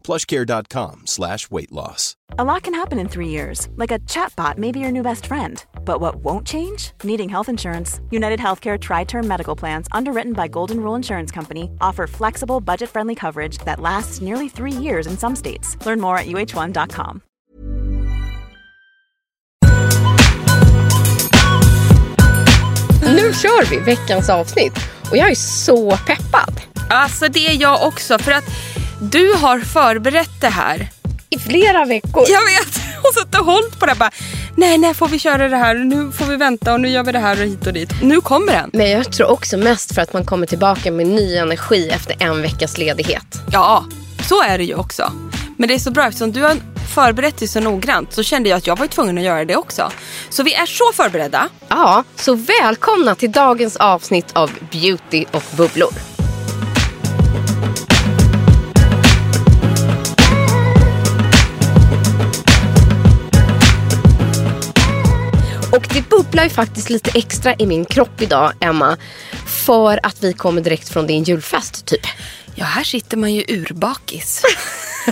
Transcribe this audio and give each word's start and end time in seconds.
plushcare.com 0.00 1.06
slash 1.06 1.50
weight 1.50 1.72
loss. 1.72 2.14
A 2.38 2.44
lot 2.44 2.62
can 2.62 2.74
happen 2.74 2.98
in 2.98 3.08
three 3.08 3.28
years, 3.28 3.68
like 3.76 3.90
a 3.90 3.98
chatbot 4.00 4.56
may 4.56 4.70
be 4.72 4.78
your 4.78 4.92
new 4.92 5.02
best 5.02 5.26
friend. 5.26 5.64
But 5.84 6.00
what 6.00 6.16
won't 6.24 6.46
change? 6.46 6.92
Needing 7.02 7.28
health 7.28 7.48
insurance. 7.48 8.00
United 8.10 8.38
Healthcare 8.40 8.78
Tri 8.78 9.04
Term 9.04 9.26
Medical 9.26 9.56
Plans, 9.56 9.88
underwritten 9.92 10.32
by 10.32 10.48
Golden 10.48 10.80
Rule 10.80 10.94
Insurance 10.94 11.30
Company, 11.30 11.70
offer 11.80 12.06
flexible, 12.06 12.60
budget 12.60 12.88
friendly 12.88 13.14
coverage 13.14 13.58
that 13.64 13.80
lasts 13.80 14.20
nearly 14.20 14.48
three 14.48 14.72
years 14.72 15.06
in 15.06 15.18
some 15.18 15.34
states. 15.34 15.76
Learn 15.84 16.00
more 16.00 16.16
at 16.18 16.26
uh1.com. 16.26 17.22
Nu 23.02 23.32
kör 23.32 23.70
vi 23.70 23.78
veckans 23.78 24.30
avsnitt 24.30 24.72
och 25.10 25.16
jag 25.16 25.30
är 25.30 25.34
så 25.34 25.90
peppad. 25.96 26.60
Alltså 26.90 27.28
det 27.28 27.46
är 27.48 27.60
jag 27.60 27.86
också 27.86 28.18
för 28.18 28.32
att 28.32 28.44
du 29.00 29.32
har 29.34 29.60
förberett 29.60 30.40
det 30.40 30.48
här. 30.48 30.88
I 31.30 31.38
flera 31.38 31.84
veckor. 31.84 32.24
Jag 32.28 32.44
vet! 32.44 32.80
Och 33.02 33.14
suttit 33.14 33.38
och 33.40 33.46
hållit 33.46 33.80
på 33.80 33.86
det 33.86 33.94
bara. 33.94 34.10
Nej, 34.56 34.78
när 34.78 34.94
får 34.94 35.08
vi 35.08 35.18
köra 35.18 35.48
det 35.48 35.56
här? 35.56 35.74
Nu 35.74 36.12
får 36.12 36.26
vi 36.26 36.36
vänta 36.36 36.72
och 36.72 36.80
nu 36.80 36.88
gör 36.88 37.04
vi 37.04 37.12
det 37.12 37.18
här 37.18 37.40
och 37.40 37.46
hit 37.46 37.66
och 37.66 37.72
dit. 37.72 37.90
Nu 38.02 38.20
kommer 38.20 38.52
den. 38.52 38.70
Men 38.72 38.90
jag 38.90 39.12
tror 39.12 39.30
också 39.30 39.56
mest 39.56 39.94
för 39.94 40.02
att 40.02 40.12
man 40.12 40.24
kommer 40.24 40.46
tillbaka 40.46 40.92
med 40.92 41.06
ny 41.06 41.36
energi 41.36 41.88
efter 41.88 42.16
en 42.18 42.42
veckas 42.42 42.78
ledighet. 42.78 43.42
Ja, 43.52 43.84
så 44.28 44.42
är 44.42 44.58
det 44.58 44.64
ju 44.64 44.74
också. 44.74 45.12
Men 45.56 45.68
det 45.68 45.74
är 45.74 45.78
så 45.78 45.90
bra 45.90 46.06
eftersom 46.06 46.32
du 46.32 46.42
har 46.42 46.56
förberett 46.94 47.38
dig 47.38 47.48
så 47.48 47.60
noggrant 47.60 48.12
så 48.12 48.22
kände 48.22 48.48
jag 48.48 48.56
att 48.56 48.66
jag 48.66 48.78
var 48.78 48.86
tvungen 48.86 49.18
att 49.18 49.24
göra 49.24 49.44
det 49.44 49.56
också. 49.56 49.92
Så 50.30 50.42
vi 50.42 50.54
är 50.54 50.66
så 50.66 50.92
förberedda. 50.94 51.48
Ja, 51.68 52.04
så 52.16 52.34
välkomna 52.34 53.14
till 53.14 53.32
dagens 53.32 53.76
avsnitt 53.76 54.26
av 54.32 54.50
Beauty 54.72 55.24
och 55.32 55.44
bubblor. 55.56 56.09
Och 65.72 65.86
det 65.94 66.08
bubblar 66.08 66.44
ju 66.44 66.50
faktiskt 66.50 66.90
lite 66.90 67.10
extra 67.18 67.54
i 67.58 67.66
min 67.66 67.84
kropp 67.84 68.22
idag, 68.22 68.52
Emma. 68.60 68.96
För 69.66 70.00
att 70.06 70.24
vi 70.24 70.32
kommer 70.32 70.60
direkt 70.62 70.88
från 70.88 71.06
din 71.06 71.22
julfest, 71.24 71.86
typ. 71.86 72.06
Ja, 72.54 72.64
här 72.64 72.84
sitter 72.84 73.16
man 73.16 73.34
ju 73.34 73.44
urbakis. 73.48 74.42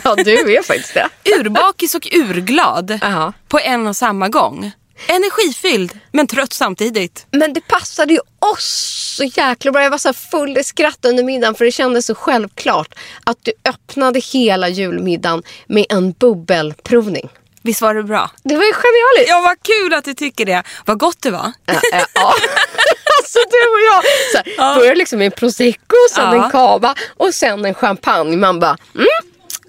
Ja, 0.04 0.14
du 0.14 0.56
är 0.56 0.62
faktiskt 0.62 0.94
det. 0.94 1.08
urbakis 1.40 1.94
och 1.94 2.06
urglad 2.12 2.98
Ja. 3.02 3.32
på 3.48 3.58
en 3.58 3.86
och 3.86 3.96
samma 3.96 4.28
gång. 4.28 4.70
Energifylld, 5.08 5.98
men 6.12 6.26
trött 6.26 6.52
samtidigt. 6.52 7.26
Men 7.30 7.52
det 7.52 7.60
passade 7.60 8.12
ju 8.12 8.20
oss 8.38 9.14
så 9.16 9.24
jäkla 9.24 9.72
bra. 9.72 9.82
Jag 9.82 9.90
var 9.90 9.98
så 9.98 10.12
full 10.12 10.58
i 10.58 10.64
skratt 10.64 11.04
under 11.04 11.24
middagen 11.24 11.54
för 11.54 11.64
det 11.64 11.72
kändes 11.72 12.06
så 12.06 12.14
självklart 12.14 12.94
att 13.24 13.38
du 13.42 13.52
öppnade 13.64 14.20
hela 14.32 14.68
julmiddagen 14.68 15.42
med 15.66 15.86
en 15.88 16.12
bubbelprovning. 16.12 17.28
Visst 17.68 17.80
var 17.82 17.94
det 17.94 18.02
bra? 18.02 18.30
Det 18.42 18.56
var 18.56 18.64
ju 18.64 18.72
genialiskt. 18.72 19.28
Ja, 19.30 19.40
vad 19.40 19.56
kul 19.62 19.94
att 19.94 20.04
du 20.04 20.14
tycker 20.14 20.46
det. 20.46 20.62
Vad 20.86 20.98
gott 20.98 21.22
det 21.22 21.30
var. 21.30 21.52
Ja, 21.66 21.80
ja, 21.92 22.06
ja. 22.14 22.34
alltså 23.18 23.38
du 23.50 23.68
och 23.68 23.80
jag. 23.92 24.02
Så 24.32 24.62
här, 24.62 24.76
Började 24.76 24.94
liksom 24.98 25.18
med 25.18 25.26
en 25.26 25.32
prosecco, 25.32 25.96
sen 26.14 26.24
Ja. 26.36 26.44
en 26.44 26.50
cava 26.50 26.94
och 27.16 27.34
sen 27.34 27.64
en 27.64 27.74
champagne. 27.74 28.36
Man 28.36 28.60
bara, 28.60 28.76
mm, 28.94 29.06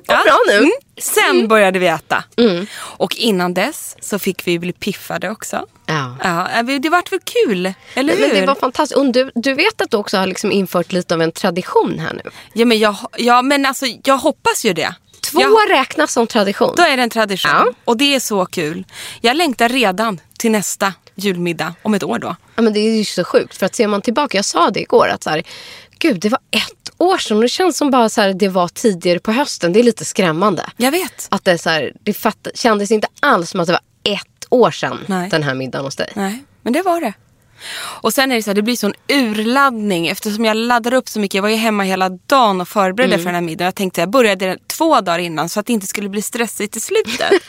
vad 0.08 0.24
bra 0.24 0.38
nu. 0.48 0.58
Mm. 0.58 0.72
Sen 0.98 1.48
började 1.48 1.80
vi 1.80 1.88
äta. 1.88 2.24
Och 2.80 3.16
innan 3.16 3.54
dess 3.54 3.96
så 4.02 4.20
fick 4.20 4.48
vi 4.48 4.60
bli 4.60 4.74
piffade 4.74 5.30
också. 5.30 5.66
Ja. 5.86 6.16
Ja, 6.24 6.64
det 6.80 6.90
vart 6.90 7.12
väl 7.12 7.20
kul, 7.46 7.74
eller 7.94 8.14
hur? 8.14 8.22
Men 8.28 8.36
det 8.36 8.46
var 8.46 8.56
fantastiskt. 8.56 8.98
Och 8.98 9.12
du, 9.12 9.32
du 9.36 9.54
vet 9.54 9.82
att 9.82 9.92
du 9.92 9.98
också 9.98 10.18
har 10.18 10.28
liksom 10.28 10.52
infört 10.52 10.92
lite 10.92 11.14
av 11.14 11.22
en 11.22 11.32
tradition 11.32 12.00
här 12.00 12.14
nu. 12.14 12.30
ja, 12.54 12.66
men 12.66 12.80
jag, 12.80 12.96
ja, 13.18 13.42
men 13.42 13.66
alltså, 13.66 13.86
jag 14.04 14.18
hoppas 14.18 14.66
ju 14.66 14.74
det. 14.74 14.94
Två 15.32 15.42
Jag- 15.42 15.70
räknas 15.80 16.14
som 16.14 16.28
tradition. 16.28 16.74
Då 16.78 16.84
är 16.84 16.98
det 16.98 17.04
en 17.04 17.10
tradition. 17.10 17.52
Ja. 17.54 17.74
Och 17.86 17.98
det 17.98 18.16
är 18.16 18.20
så 18.20 18.46
kul. 18.46 18.86
Jag 19.22 19.38
längtar 19.38 19.70
redan 19.70 20.20
till 20.38 20.52
nästa 20.52 20.94
julmiddag 21.16 21.74
om 21.82 21.94
ett 21.94 22.04
år 22.04 22.20
då. 22.20 22.36
Ja, 22.56 22.62
men 22.62 22.74
det 22.74 22.80
är 22.80 22.98
ju 22.98 23.06
så 23.06 23.24
sjukt. 23.24 23.58
För 23.58 23.66
att 23.66 23.76
ser 23.76 23.88
man 23.88 24.02
tillbaka, 24.02 24.38
jag 24.38 24.46
sa 24.46 24.70
det 24.70 24.80
igår, 24.82 25.08
att 25.08 25.24
så 25.24 25.30
här, 25.30 25.44
gud 26.00 26.20
det 26.20 26.30
var 26.30 26.40
ett 26.52 26.92
år 26.98 27.18
sedan. 27.18 27.38
Och 27.38 27.44
det 27.44 27.50
känns 27.50 27.78
som 27.78 27.92
bara 27.92 28.10
så 28.10 28.22
här, 28.22 28.34
det 28.34 28.48
var 28.48 28.68
tidigare 28.68 29.20
på 29.20 29.32
hösten. 29.32 29.74
Det 29.74 29.80
är 29.80 29.84
lite 29.84 30.06
skrämmande. 30.06 30.66
Jag 30.78 30.92
vet. 30.92 31.28
Att 31.32 31.46
det, 31.46 31.58
så 31.58 31.70
här, 31.70 31.94
det 32.04 32.14
fatt, 32.14 32.48
kändes 32.54 32.92
inte 32.92 33.08
alls 33.20 33.50
som 33.50 33.60
att 33.60 33.68
det 33.68 33.74
var 33.74 34.14
ett 34.14 34.46
år 34.50 34.72
sedan 34.72 35.00
Nej. 35.06 35.30
den 35.30 35.44
här 35.44 35.54
middagen 35.54 35.86
hos 35.86 35.96
dig. 35.96 36.12
Nej, 36.16 36.44
men 36.62 36.74
det 36.74 36.82
var 36.82 37.02
det. 37.02 37.14
Och 38.02 38.14
sen 38.14 38.32
är 38.32 38.36
det 38.36 38.44
så 38.44 38.50
här, 38.50 38.56
det 38.56 38.62
blir 38.62 38.76
sån 38.76 38.94
urladdning 39.08 40.08
eftersom 40.08 40.46
jag 40.46 40.58
laddar 40.58 40.94
upp 40.94 41.10
så 41.10 41.20
mycket. 41.20 41.36
Jag 41.36 41.42
var 41.42 41.50
ju 41.50 41.56
hemma 41.56 41.84
hela 41.84 42.10
dagen 42.10 42.62
och 42.62 42.68
förberedde 42.68 43.14
Mm. 43.14 43.20
för 43.24 43.26
den 43.26 43.36
här 43.36 43.42
middagen. 43.42 43.66
Jag 43.66 43.76
tänkte 43.76 44.02
jag 44.02 44.10
började 44.10 44.58
två 44.68 45.02
dagar 45.02 45.20
innan 45.20 45.50
så 45.50 45.60
att 45.60 45.66
det 45.66 45.74
inte 45.74 45.88
skulle 45.88 46.10
bli 46.10 46.22
stressigt 46.22 46.76
i 46.76 46.80
slutet. 46.80 47.32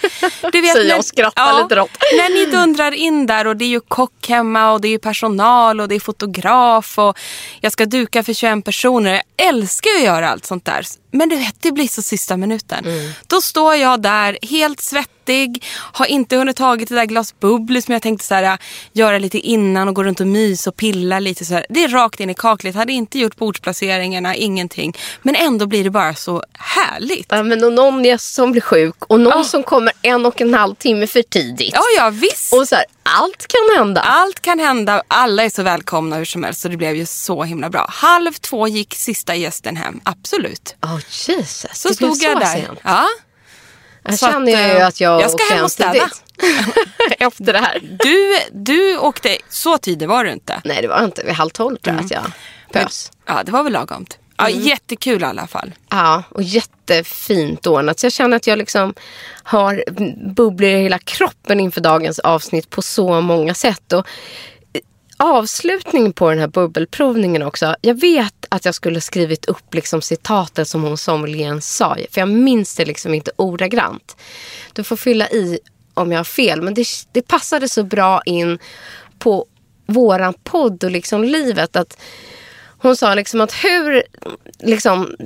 Du 0.52 0.62
Säger 0.62 0.76
jag 0.76 0.86
när- 0.86 0.98
och 0.98 1.04
skrattar 1.04 1.62
lite 1.62 1.74
rått. 1.76 1.90
När 2.16 2.34
ni 2.46 2.52
dundrar 2.52 2.92
in 2.92 3.26
där 3.26 3.46
och 3.46 3.56
det 3.56 3.64
är 3.64 3.68
ju 3.68 3.80
kock 3.80 4.28
hemma 4.28 4.72
och 4.72 4.80
det 4.80 4.88
är 4.88 4.90
ju 4.90 4.98
personal 4.98 5.80
och 5.80 5.88
det 5.88 5.94
är 5.94 6.00
fotograf 6.00 6.98
och 6.98 7.18
jag 7.60 7.72
ska 7.72 7.86
duka 7.86 8.22
för 8.24 8.32
21 8.32 8.64
personer. 8.64 9.12
Jag 9.36 9.48
älskar 9.48 9.90
att 9.98 10.04
göra 10.04 10.30
allt 10.30 10.46
sånt 10.46 10.64
där. 10.64 10.82
Men 11.10 11.28
du 11.28 11.36
vet, 11.36 11.56
det 11.60 11.72
blir 11.72 11.88
så 11.88 12.02
sista 12.02 12.36
minuten. 12.36 12.84
Mm. 12.84 13.10
Då 13.26 13.40
står 13.40 13.74
jag 13.74 14.02
där 14.02 14.38
helt 14.42 14.80
svettig, 14.80 15.64
har 15.70 16.06
inte 16.06 16.36
hunnit 16.36 16.56
tagit 16.56 16.88
det 16.88 16.94
där 16.94 17.04
glas 17.04 17.40
bubbel 17.40 17.82
som 17.82 17.92
jag 17.92 18.02
tänkte 18.02 18.26
så 18.26 18.34
här, 18.34 18.58
göra 18.92 19.18
lite 19.18 19.38
innan 19.38 19.88
och 19.88 19.94
gå 19.94 20.04
runt 20.04 20.20
och 20.20 20.26
mys 20.26 20.66
och 20.66 20.76
pilla 20.76 21.18
lite. 21.18 21.44
Så 21.44 21.54
här. 21.54 21.66
Det 21.68 21.84
är 21.84 21.88
rakt 21.88 22.20
in 22.20 22.30
i 22.30 22.34
kaklet, 22.34 22.74
hade 22.74 22.92
inte 22.92 23.18
gjort 23.18 23.36
bordsplaceringarna, 23.36 24.34
ingenting. 24.34 24.96
Men 25.22 25.34
ändå 25.34 25.66
blir 25.66 25.84
det 25.84 25.90
bara 25.90 26.14
så 26.14 26.44
härligt. 26.52 27.26
Ja, 27.28 27.42
men 27.42 27.64
och 27.64 27.72
någon 27.72 28.04
gäst 28.04 28.34
som 28.34 28.52
blir 28.52 28.62
sjuk 28.62 28.96
och 28.98 29.20
någon 29.20 29.44
som 29.44 29.62
kommer 29.62 29.92
en 30.02 30.26
och 30.26 30.40
en 30.40 30.54
halv 30.54 30.74
timme 30.74 31.06
för 31.06 31.22
tidigt. 31.22 31.74
Ja, 31.74 31.82
ja 31.96 32.10
visst. 32.10 32.52
Och 32.52 32.68
så 32.68 32.74
här, 32.74 32.84
allt 33.02 33.46
kan 33.46 33.76
hända. 33.76 34.00
Allt 34.00 34.40
kan 34.40 34.58
hända, 34.58 35.02
alla 35.08 35.44
är 35.44 35.50
så 35.50 35.62
välkomna 35.62 36.16
hur 36.16 36.24
som 36.24 36.44
helst 36.44 36.60
så 36.60 36.68
det 36.68 36.76
blev 36.76 36.96
ju 36.96 37.06
så 37.06 37.44
himla 37.44 37.70
bra. 37.70 37.86
Halv 37.90 38.32
två 38.32 38.68
gick 38.68 38.94
sista 38.94 39.34
gästen 39.34 39.76
hem, 39.76 40.00
absolut. 40.04 40.76
Oh, 40.82 40.99
Jesus, 41.08 41.66
Så 41.72 41.88
det 41.88 41.98
blev 41.98 42.12
stod 42.12 42.22
jag 42.22 42.32
så 42.32 42.38
där. 42.38 42.46
sent. 42.66 42.78
Ja. 42.84 43.06
Jag 44.02 44.18
Så 44.18 44.26
känner 44.26 44.52
att, 44.52 44.58
ju 44.74 44.78
eh, 44.78 44.86
att 44.86 45.00
jag 45.00 45.20
jag 45.22 45.30
ska 45.30 45.54
hem 45.54 45.64
och 45.64 45.70
städa. 45.72 46.10
Efter 47.18 47.52
det 47.52 47.58
här. 47.58 47.80
Du, 47.82 48.36
du 48.52 48.98
åkte, 48.98 49.36
så 49.48 49.78
tidig 49.78 50.08
var 50.08 50.24
du 50.24 50.32
inte. 50.32 50.60
Nej 50.64 50.82
det 50.82 50.88
var 50.88 51.04
inte, 51.04 51.22
vid 51.24 51.34
halv 51.34 51.50
tolv 51.50 51.76
tror 51.76 51.96
jag 51.96 52.04
att 52.04 52.10
jag 52.10 52.32
pös. 52.72 53.12
Ja, 53.26 53.42
det 53.42 53.52
var 53.52 53.62
väl 53.62 53.72
lagomt. 53.72 54.18
Ja, 54.36 54.48
Jättekul 54.48 55.22
i 55.22 55.24
alla 55.24 55.46
fall. 55.46 55.72
Ja, 55.88 56.22
och 56.30 56.42
jättefint 56.42 57.66
ordnat. 57.66 57.98
Så 58.00 58.06
jag 58.06 58.12
känner 58.12 58.36
att 58.36 58.46
jag 58.46 58.58
liksom 58.58 58.94
har 59.42 59.84
bubblor 60.34 60.70
i 60.70 60.82
hela 60.82 60.98
kroppen 60.98 61.60
inför 61.60 61.80
dagens 61.80 62.18
avsnitt 62.18 62.70
på 62.70 62.82
så 62.82 63.20
många 63.20 63.54
sätt. 63.54 63.92
Och 63.92 64.06
avslutning 65.20 65.38
avslutningen 65.38 66.12
på 66.12 66.30
den 66.30 66.38
här 66.38 66.48
bubbelprovningen 66.48 67.42
också. 67.42 67.76
Jag 67.80 68.00
vet 68.00 68.46
att 68.48 68.64
jag 68.64 68.74
skulle 68.74 69.00
skrivit 69.00 69.46
upp 69.46 69.74
liksom 69.74 70.02
citatet 70.02 70.68
som 70.68 70.82
hon 70.82 70.98
sommelieren 70.98 71.60
sa. 71.60 71.96
För 72.10 72.20
jag 72.20 72.28
minns 72.28 72.76
det 72.76 72.84
liksom 72.84 73.14
inte 73.14 73.30
ordagrant. 73.36 74.16
Du 74.72 74.84
får 74.84 74.96
fylla 74.96 75.28
i 75.28 75.58
om 75.94 76.12
jag 76.12 76.18
har 76.18 76.24
fel. 76.24 76.62
Men 76.62 76.74
det, 76.74 76.86
det 77.12 77.22
passade 77.22 77.68
så 77.68 77.84
bra 77.84 78.22
in 78.24 78.58
på 79.18 79.46
våran 79.86 80.34
podd 80.44 80.84
och 80.84 80.90
liksom 80.90 81.24
livet. 81.24 81.76
att 81.76 81.98
hon 82.78 82.96
sa 82.96 83.14
liksom 83.14 83.40
att 83.40 83.52
hur, 83.52 84.02
liksom, 84.58 85.16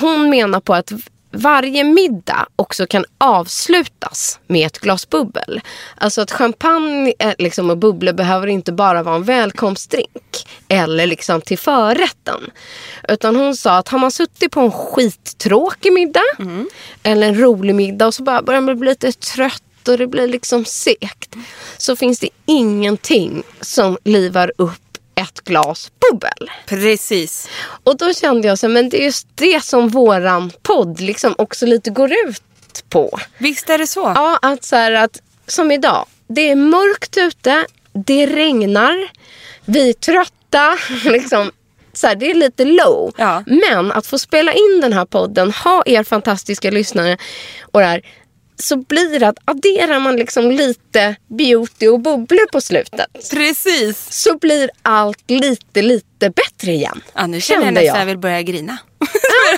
hon 0.00 0.30
menar 0.30 0.60
på 0.60 0.74
att 0.74 0.92
varje 1.34 1.84
middag 1.84 2.46
också 2.56 2.86
kan 2.86 3.04
avslutas 3.18 4.38
med 4.46 4.66
ett 4.66 4.78
glas 4.78 5.10
bubbel. 5.10 5.60
Alltså 5.96 6.20
att 6.20 6.30
champagne 6.30 7.12
eh, 7.18 7.34
liksom, 7.38 7.70
och 7.70 7.78
bubblor 7.78 8.12
behöver 8.12 8.46
inte 8.46 8.72
bara 8.72 9.02
vara 9.02 9.16
en 9.16 9.24
välkomstdrink 9.24 10.46
eller 10.68 11.06
liksom 11.06 11.40
till 11.40 11.58
förrätten. 11.58 12.50
Utan 13.08 13.36
hon 13.36 13.56
sa 13.56 13.76
att 13.78 13.88
har 13.88 13.98
man 13.98 14.10
suttit 14.10 14.52
på 14.52 14.60
en 14.60 14.72
skittråkig 14.72 15.92
middag 15.92 16.20
eller 17.02 17.28
en 17.28 17.40
rolig 17.40 17.74
middag 17.74 18.06
och 18.06 18.14
så 18.14 18.22
bara 18.22 18.42
börjar 18.42 18.60
man 18.60 18.78
bli 18.78 18.88
lite 18.88 19.12
trött 19.12 19.88
och 19.88 19.98
det 19.98 20.06
blir 20.06 20.28
liksom 20.28 20.64
segt. 20.64 21.36
Så 21.76 21.96
finns 21.96 22.18
det 22.18 22.28
ingenting 22.46 23.42
som 23.60 23.98
livar 24.04 24.52
upp 24.58 24.83
ett 25.14 25.40
glas 25.44 25.92
bubbel. 26.10 26.50
Precis. 26.66 27.48
Och 27.84 27.96
då 27.96 28.14
kände 28.14 28.48
jag 28.48 28.58
så 28.58 28.68
men 28.68 28.88
det 28.88 29.00
är 29.00 29.04
just 29.04 29.28
det 29.34 29.64
som 29.64 29.88
våran 29.88 30.52
podd 30.62 31.00
liksom 31.00 31.34
också 31.38 31.66
lite 31.66 31.90
går 31.90 32.12
ut 32.26 32.42
på. 32.88 33.18
Visst 33.38 33.70
är 33.70 33.78
det 33.78 33.86
så? 33.86 34.12
Ja, 34.14 34.38
att 34.42 34.64
så 34.64 34.76
här 34.76 34.92
att 34.92 35.20
som 35.46 35.70
idag. 35.70 36.06
Det 36.26 36.50
är 36.50 36.56
mörkt 36.56 37.16
ute, 37.18 37.66
det 37.92 38.26
regnar, 38.26 39.10
vi 39.64 39.88
är 39.88 39.92
trötta. 39.92 40.78
Liksom, 41.10 41.50
så 41.92 42.06
här, 42.06 42.14
det 42.14 42.30
är 42.30 42.34
lite 42.34 42.64
low. 42.64 43.12
Ja. 43.16 43.44
Men 43.46 43.92
att 43.92 44.06
få 44.06 44.18
spela 44.18 44.52
in 44.52 44.80
den 44.82 44.92
här 44.92 45.04
podden, 45.04 45.52
ha 45.52 45.82
er 45.86 46.02
fantastiska 46.02 46.70
lyssnare 46.70 47.18
och 47.62 47.80
det 47.80 47.86
här, 47.86 48.02
så 48.56 48.76
blir 48.76 49.20
det 49.20 49.28
att 49.28 49.38
adderar 49.44 49.98
man 49.98 50.16
liksom 50.16 50.50
lite 50.50 51.16
beauty 51.26 51.88
och 51.88 52.00
bubblor 52.00 52.52
på 52.52 52.60
slutet 52.60 53.30
Precis. 53.30 54.06
så 54.10 54.38
blir 54.38 54.70
allt 54.82 55.30
lite, 55.30 55.82
lite 55.82 56.30
bättre 56.30 56.72
igen. 56.72 57.02
Ja, 57.14 57.26
nu 57.26 57.40
känner 57.40 57.64
jag 57.64 57.74
nästan 57.74 57.98
jag 57.98 58.06
vill 58.06 58.18
börja 58.18 58.42
grina. 58.42 58.78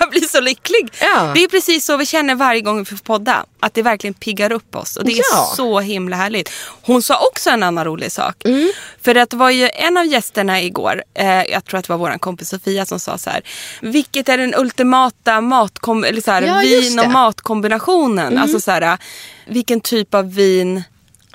jag 0.00 0.10
blir 0.10 0.20
så 0.28 0.40
lycklig. 0.40 0.92
Ja. 1.00 1.30
Det 1.34 1.44
är 1.44 1.48
precis 1.48 1.84
så 1.84 1.96
vi 1.96 2.06
känner 2.06 2.34
varje 2.34 2.60
gång 2.60 2.78
vi 2.78 2.84
får 2.84 2.96
podda. 2.96 3.44
Att 3.60 3.74
det 3.74 3.82
verkligen 3.82 4.14
piggar 4.14 4.52
upp 4.52 4.76
oss. 4.76 4.96
Och 4.96 5.04
det 5.04 5.12
är 5.12 5.22
Ja. 5.32 5.52
så 5.56 5.80
himla 5.80 6.16
härligt. 6.16 6.50
Hon 6.82 7.02
sa 7.02 7.18
också 7.32 7.50
en 7.50 7.62
annan 7.62 7.84
rolig 7.84 8.12
sak. 8.12 8.44
Mm. 8.44 8.72
För 9.02 9.14
att 9.14 9.30
det 9.30 9.36
var 9.36 9.50
ju 9.50 9.68
en 9.74 9.96
av 9.96 10.06
gästerna 10.06 10.62
igår, 10.62 11.02
eh, 11.14 11.42
jag 11.44 11.64
tror 11.64 11.78
att 11.78 11.86
det 11.86 11.92
var 11.92 11.98
vår 11.98 12.18
kompis 12.18 12.48
Sofia 12.48 12.86
som 12.86 13.00
sa 13.00 13.18
så 13.18 13.30
här. 13.30 13.42
Vilket 13.80 14.28
är 14.28 14.38
den 14.38 14.54
ultimata 14.54 15.40
matkom 15.40 16.04
eller 16.04 16.20
så 16.20 16.30
här, 16.30 16.42
Ja, 16.42 16.58
vin 16.58 16.98
och 16.98 17.10
matkombinationen? 17.10 18.38
Alltså 18.38 18.60
så 18.60 18.70
här, 18.70 18.98
vilken 19.46 19.80
typ 19.80 20.14
av 20.14 20.34
vin 20.34 20.82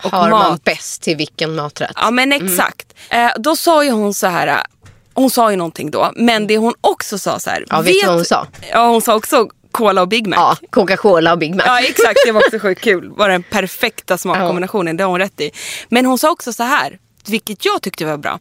och 0.03 0.11
Har 0.11 0.29
mat 0.29 0.49
man 0.49 0.59
bäst 0.63 1.01
till 1.01 1.17
vilken 1.17 1.55
maträtt? 1.55 1.91
Ja 1.95 2.11
men 2.11 2.31
exakt. 2.31 2.87
Eh, 3.09 3.31
då 3.37 3.55
sa 3.55 3.83
ju 3.83 3.91
hon 3.91 4.13
så 4.13 4.27
här. 4.27 4.63
Hon 5.13 5.29
sa 5.29 5.51
ju 5.51 5.57
någonting 5.57 5.91
då. 5.91 6.11
Men 6.15 6.47
det 6.47 6.57
hon 6.57 6.73
också 6.81 7.19
sa 7.19 7.39
så 7.39 7.49
här. 7.49 7.65
Ja, 7.69 7.81
vet 7.81 7.93
du 8.01 8.07
vad 8.07 8.15
hon 8.15 8.25
sa? 8.25 8.47
Ja 8.71 8.87
hon 8.89 9.01
sa 9.01 9.15
också 9.15 9.49
Cola 9.71 10.01
och 10.01 10.07
Big 10.07 10.27
Mac. 10.27 10.35
Ja, 10.35 10.57
Coca-Cola 10.69 11.31
och 11.31 11.37
Big 11.39 11.55
Mac. 11.55 11.63
Ja 11.65 11.79
exakt, 11.79 12.19
det 12.25 12.31
var 12.31 12.41
också 12.41 12.59
sjukt 12.67 12.81
kul. 12.81 13.09
Var 13.09 13.29
den 13.29 13.43
perfekta 13.43 14.17
smakkombinationen, 14.17 14.97
det 14.97 15.03
har 15.03 15.11
hon 15.11 15.19
rätt 15.19 15.41
i. 15.41 15.51
Men 15.89 16.05
hon 16.05 16.17
sa 16.17 16.31
också 16.31 16.53
så 16.53 16.63
här, 16.63 16.99
vilket 17.25 17.65
jag 17.65 17.81
tyckte 17.81 18.05
var 18.05 18.17
bra. 18.17 18.39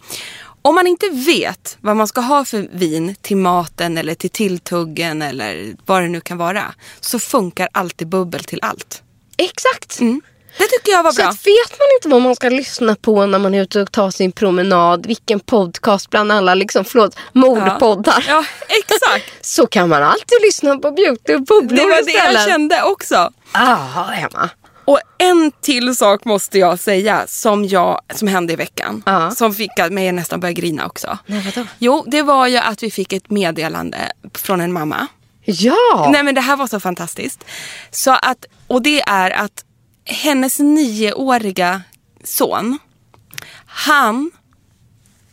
Om 0.63 0.75
man 0.75 0.87
inte 0.87 1.09
vet 1.09 1.79
vad 1.81 1.97
man 1.97 2.09
ska 2.09 2.21
ha 2.21 2.45
för 2.45 2.69
vin 2.73 3.15
till 3.21 3.37
maten 3.37 3.99
eller 3.99 4.15
till 4.15 4.31
tilltuggen 4.31 5.23
eller 5.23 5.73
vad 5.87 6.03
det 6.03 6.09
nu 6.09 6.21
kan 6.21 6.39
vara. 6.39 6.65
Så 7.01 7.19
funkar 7.19 7.69
alltid 7.73 8.09
bubbel 8.09 8.45
till 8.45 8.59
allt. 8.63 9.03
Exakt. 9.37 10.01
Det 10.61 10.67
tycker 10.67 10.93
jag 10.93 11.03
var 11.03 11.13
Så 11.13 11.23
bra. 11.23 11.29
att 11.31 11.47
vet 11.47 11.71
man 11.79 11.87
inte 11.97 12.09
vad 12.09 12.23
man 12.23 12.37
ska 12.37 12.49
lyssna 12.49 12.95
på 12.95 13.27
när 13.27 13.39
man 13.39 13.55
är 13.55 13.63
ute 13.63 13.81
och 13.83 13.93
tar 13.93 14.11
sin 14.11 14.33
promenad, 14.33 15.07
vilken 15.07 15.41
podcast 15.41 16.11
bland 16.11 16.33
alla 16.33 16.55
liksom, 16.55 16.85
förlåt, 16.85 17.17
mordpoddar. 17.33 18.25
Ja, 18.29 18.45
exakt. 18.69 19.33
Så 19.47 19.67
kan 19.67 19.89
man 19.89 20.03
alltid 20.03 20.41
lyssna 20.43 20.77
på 20.79 20.91
beauty 20.91 21.35
och 21.35 21.43
bubblor 21.43 21.77
Det 21.77 21.85
var 21.85 22.05
det 22.07 22.33
jag 22.35 22.49
kände 22.49 22.83
också. 22.83 23.31
Ah, 23.53 24.13
Emma. 24.13 24.51
Och 24.85 25.01
en 25.19 25.53
till 25.63 25.97
sak 25.97 26.25
måste 26.25 26.59
jag 26.59 26.79
säga 26.79 27.25
som, 27.27 27.65
jag, 27.65 28.01
som 28.15 28.29
hände 28.29 28.53
i 28.53 28.57
veckan. 28.57 29.03
Ja. 29.07 29.31
Som 29.31 29.55
fick 29.55 29.71
mig 29.91 30.09
att 30.09 30.15
nästan 30.15 30.41
börja 30.41 30.53
grina 30.53 30.87
också. 30.87 31.19
Nej, 31.27 31.53
vadå? 31.55 31.67
Jo, 31.79 32.05
det 32.07 32.23
var 32.23 32.47
ju 32.47 32.57
att 32.57 32.83
vi 32.83 32.91
fick 32.91 33.13
ett 33.13 33.31
meddelande 33.31 33.99
från 34.35 34.61
en 34.61 34.73
mamma. 34.73 35.07
Ja! 35.45 36.09
Nej 36.13 36.23
men 36.23 36.35
det 36.35 36.41
här 36.41 36.57
var 36.57 36.67
så 36.67 36.81
fantastiskt. 36.81 37.45
Så 37.91 38.11
att, 38.11 38.45
och 38.67 38.83
det 38.83 39.01
är 39.01 39.31
att 39.31 39.65
hennes 40.11 40.59
nioåriga 40.59 41.83
son, 42.25 42.79
han 43.67 44.31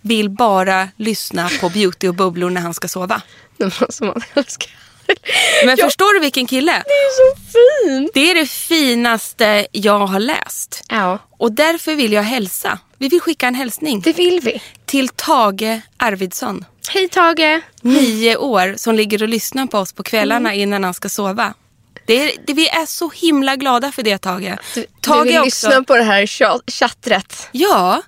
vill 0.02 0.30
bara 0.30 0.90
lyssna 0.98 1.50
på 1.62 1.70
beauty 1.70 2.08
och 2.08 2.16
bubblor 2.16 2.50
när 2.50 2.62
han 2.62 2.74
ska 2.74 2.88
sova. 2.88 3.22
Var 3.58 3.92
som 3.92 4.08
man 4.08 4.22
älskar. 4.34 4.72
Men 5.66 5.76
Ja. 5.80 5.86
förstår 5.86 6.14
du 6.14 6.20
vilken 6.20 6.46
kille? 6.48 6.72
Det 6.72 6.92
är 6.92 7.34
så 7.36 7.42
fint. 7.42 8.12
Det 8.14 8.32
är 8.32 8.36
det 8.36 8.50
finaste 8.50 9.68
jag 9.72 10.08
har 10.08 10.20
läst. 10.20 10.84
Ja, 10.90 11.20
Och 11.38 11.52
därför 11.52 11.96
vill 11.96 12.14
jag 12.14 12.24
hälsa. 12.24 12.80
Vi 12.98 13.08
vill 13.10 13.22
skicka 13.22 13.48
en 13.48 13.56
hälsning 13.56 14.02
det 14.02 14.14
vill 14.14 14.40
vi. 14.44 14.62
till 14.86 15.10
Tage 15.10 15.80
Arvidsson. 15.98 16.66
Hej 16.90 17.08
Tage. 17.10 17.62
Nio 17.82 18.38
år 18.38 18.74
som 18.78 18.96
ligger 18.96 19.24
och 19.24 19.30
lyssnar 19.30 19.66
på 19.66 19.78
oss 19.78 19.94
på 19.94 20.04
kvällarna 20.04 20.50
Mm. 20.50 20.62
innan 20.62 20.84
han 20.84 20.94
ska 20.94 21.10
sova. 21.10 21.54
Det 22.08 22.14
är, 22.14 22.32
det, 22.48 22.54
vi 22.54 22.68
är 22.70 22.86
så 22.86 23.10
himla 23.10 23.56
glada 23.56 23.92
för 23.92 24.04
det 24.04 24.18
Tage. 24.18 24.56
Du, 24.76 24.86
Tage 25.02 25.24
du 25.26 25.30
vill 25.30 25.38
också. 25.38 25.46
lyssna 25.46 25.84
på 25.84 25.96
det 25.96 26.04
här 26.04 26.26
cha- 26.26 26.72
chattret. 26.72 27.48
Ja, 27.52 28.02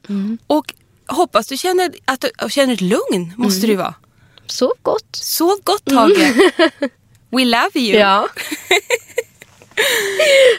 och 0.48 0.74
hoppas 1.08 1.48
du 1.48 1.58
känner, 1.58 1.92
att 2.06 2.22
du 2.22 2.50
känner 2.50 2.74
ett 2.74 2.82
lugn. 2.82 3.34
Måste 3.38 3.66
Mm. 3.66 3.70
du 3.70 3.76
vara. 3.76 3.94
Så 4.48 4.74
gott. 4.82 5.16
Sov 5.16 5.58
gott 5.64 5.86
Tage. 5.86 6.18
We 7.32 7.46
love 7.46 7.70
you. 7.76 7.90
Mm. 7.96 8.00
Ja. 8.00 8.28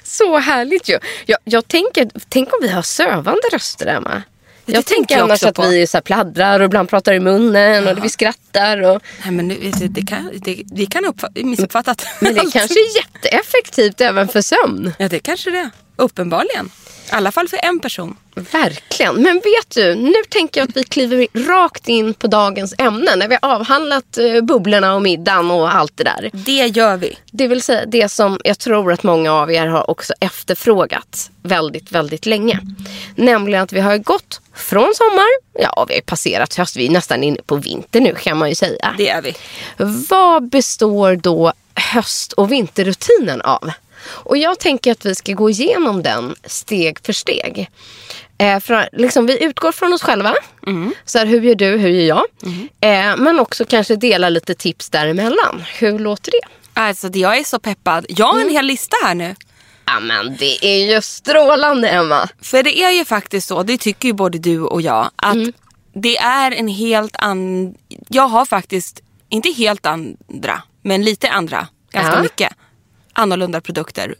Så 0.04 0.38
härligt 0.38 0.88
ju. 0.88 0.98
Jag, 1.26 1.38
jag 1.44 1.68
tänker, 1.68 2.10
tänk 2.28 2.48
om 2.52 2.58
vi 2.62 2.68
har 2.68 2.82
sövande 2.82 3.48
röster 3.52 3.86
Emma. 3.86 4.22
Det 4.70 4.76
Jag 4.76 4.86
tänker 4.86 5.14
jag 5.16 5.22
annars 5.24 5.42
att 5.42 5.54
på. 5.54 5.62
vi 5.68 5.86
så 5.86 6.00
pladdrar 6.00 6.60
och 6.60 6.66
ibland 6.66 6.88
pratar 6.88 7.12
i 7.14 7.20
munnen 7.20 7.88
och 7.88 8.04
vi 8.04 8.08
skrattar. 8.08 8.82
Och, 8.82 9.02
Nej, 9.24 9.32
men 9.32 9.48
du, 9.48 9.54
det 9.88 10.02
kan, 10.06 10.30
det, 10.44 10.62
vi 10.72 10.86
kan 10.86 11.04
ha 11.04 11.12
uppfa- 11.12 11.42
missuppfattat. 11.44 12.06
men 12.20 12.34
det 12.34 12.40
kanske 12.40 12.74
är 12.80 12.96
jätteeffektivt 12.96 14.00
även 14.00 14.28
för 14.28 14.40
sömn. 14.42 14.92
Ja, 14.98 15.08
det 15.08 15.18
kanske 15.18 15.50
det 15.50 15.58
är. 15.58 15.70
Uppenbarligen. 16.00 16.70
I 17.10 17.12
alla 17.12 17.32
fall 17.32 17.48
för 17.48 17.58
en 17.62 17.80
person. 17.80 18.16
Verkligen. 18.34 19.22
Men 19.22 19.34
vet 19.34 19.70
du, 19.74 19.94
nu 19.94 20.22
tänker 20.28 20.60
jag 20.60 20.68
att 20.68 20.76
vi 20.76 20.84
kliver 20.84 21.26
rakt 21.48 21.88
in 21.88 22.14
på 22.14 22.26
dagens 22.26 22.74
ämne. 22.78 23.16
När 23.16 23.28
vi 23.28 23.38
har 23.42 23.54
avhandlat 23.54 24.18
eh, 24.18 24.40
bubblorna 24.40 24.94
och 24.94 25.02
middagen 25.02 25.50
och 25.50 25.74
allt 25.74 25.96
det 25.96 26.04
där. 26.04 26.30
Det 26.32 26.66
gör 26.66 26.96
vi. 26.96 27.18
Det 27.32 27.48
vill 27.48 27.62
säga 27.62 27.86
det 27.86 28.08
som 28.08 28.38
jag 28.44 28.58
tror 28.58 28.92
att 28.92 29.02
många 29.02 29.32
av 29.32 29.52
er 29.52 29.66
har 29.66 29.90
också 29.90 30.14
efterfrågat 30.20 31.30
väldigt, 31.42 31.92
väldigt 31.92 32.26
länge. 32.26 32.60
Nämligen 33.14 33.62
att 33.62 33.72
vi 33.72 33.80
har 33.80 33.98
gått 33.98 34.40
från 34.54 34.92
sommar, 34.94 35.28
ja 35.58 35.84
vi 35.88 35.94
har 35.94 36.00
passerat 36.00 36.54
höst, 36.54 36.76
vi 36.76 36.86
är 36.86 36.90
nästan 36.90 37.22
inne 37.22 37.42
på 37.46 37.56
vinter 37.56 38.00
nu 38.00 38.14
kan 38.14 38.38
man 38.38 38.48
ju 38.48 38.54
säga. 38.54 38.94
Det 38.98 39.08
är 39.08 39.22
vi. 39.22 39.34
Vad 40.08 40.48
består 40.48 41.16
då 41.16 41.52
höst 41.74 42.32
och 42.32 42.52
vinterrutinen 42.52 43.40
av? 43.40 43.70
Och 44.02 44.36
jag 44.36 44.58
tänker 44.58 44.92
att 44.92 45.04
vi 45.04 45.14
ska 45.14 45.32
gå 45.32 45.50
igenom 45.50 46.02
den 46.02 46.34
steg 46.44 46.98
för 47.06 47.12
steg. 47.12 47.70
Eh, 48.38 48.60
för, 48.60 48.88
liksom, 48.92 49.26
vi 49.26 49.44
utgår 49.44 49.72
från 49.72 49.92
oss 49.92 50.02
själva. 50.02 50.34
Så 51.04 51.18
här, 51.18 51.26
hur 51.26 51.40
gör 51.42 51.54
du, 51.54 51.66
hur 51.66 51.88
gör 51.88 52.06
jag? 52.08 52.24
Eh, 52.80 53.16
men 53.16 53.40
också 53.40 53.64
kanske 53.64 53.96
dela 53.96 54.28
lite 54.28 54.54
tips 54.54 54.90
däremellan. 54.90 55.62
Hur 55.78 55.98
låter 55.98 56.30
det? 56.32 56.40
Alltså, 56.80 57.08
jag 57.14 57.38
är 57.38 57.44
så 57.44 57.58
peppad. 57.58 58.06
Jag 58.08 58.26
har 58.26 58.40
en 58.40 58.50
hel 58.50 58.66
lista 58.66 58.96
här 59.04 59.14
nu. 59.14 59.34
Ja 59.86 60.00
men 60.00 60.36
det 60.38 60.64
är 60.66 60.94
ju 60.94 61.02
strålande 61.02 61.88
Emma. 61.88 62.28
För 62.42 62.62
det 62.62 62.78
är 62.82 62.90
ju 62.90 63.04
faktiskt 63.04 63.48
så, 63.48 63.62
det 63.62 63.78
tycker 63.78 64.08
ju 64.08 64.12
både 64.14 64.38
du 64.38 64.60
och 64.60 64.82
jag, 64.82 65.10
att 65.16 65.36
det 65.94 66.16
är 66.18 66.50
en 66.52 66.68
helt 66.68 67.16
annan... 67.16 67.74
Jag 68.08 68.28
har 68.28 68.44
faktiskt, 68.44 69.00
inte 69.28 69.50
helt 69.50 69.86
andra, 69.86 70.62
men 70.82 71.04
lite 71.04 71.30
andra, 71.30 71.66
ganska 71.92 72.16
Ja. 72.16 72.22
mycket, 72.22 72.52
annorlunda 73.12 73.60
produkter 73.60 74.14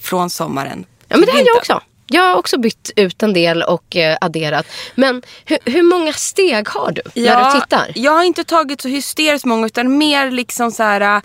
från 0.00 0.30
sommaren. 0.30 0.86
Ja 1.08 1.16
men 1.16 1.26
det 1.26 1.32
har 1.32 1.38
jag 1.38 1.56
också. 1.56 1.80
Jag 2.12 2.22
har 2.22 2.34
också 2.36 2.58
bytt 2.58 2.90
ut 2.96 3.22
en 3.22 3.32
del 3.32 3.62
och 3.62 3.96
eh, 3.96 4.16
adderat. 4.20 4.66
Men 4.94 5.22
hur, 5.44 5.58
hur 5.64 5.82
många 5.82 6.12
steg 6.12 6.68
har 6.68 6.92
du 6.92 7.02
när 7.22 7.54
du 7.54 7.60
tittar? 7.60 7.92
Jag 7.94 8.12
har 8.12 8.24
inte 8.24 8.44
tagit 8.44 8.80
så 8.80 8.88
hysteriskt 8.88 9.44
många 9.44 9.66
utan 9.66 9.98
mer 9.98 10.30
liksom 10.30 10.72
så 10.72 10.82
här 10.82 11.00
äh, 11.16 11.22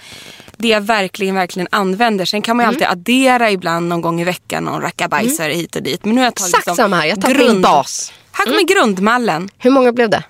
det 0.58 0.68
jag 0.68 0.82
verkligen, 0.82 1.36
verkligen 1.36 1.68
använder. 1.72 2.26
Sen 2.26 2.42
kan 2.42 2.58
man 2.58 2.64
ju 2.64 2.68
Mm. 2.68 2.76
alltid 2.76 2.88
addera 2.88 3.52
ibland 3.52 3.88
någon 3.88 4.02
gång 4.02 4.22
i 4.22 4.24
veckan 4.24 4.64
någon 4.64 4.82
rackabajsare 4.82 5.54
hit 5.54 5.76
och 5.76 5.84
dit. 5.84 6.06
Men 6.06 6.16
nu 6.16 6.22
har 6.22 6.26
jag 6.26 6.36
tagit 6.36 6.50
Exakt 6.50 6.68
liksom 6.68 6.76
samma 6.76 6.96
här. 6.96 7.06
Jag 7.06 7.22
tar 7.22 7.36
min 7.36 7.62
bas. 7.62 8.12
Mm. 8.12 8.22
Här 8.32 8.46
kommer 8.46 8.64
grundmallen. 8.76 9.50
Hur 9.58 9.72
många 9.72 9.92
blev 9.92 10.10
det? 10.10 10.24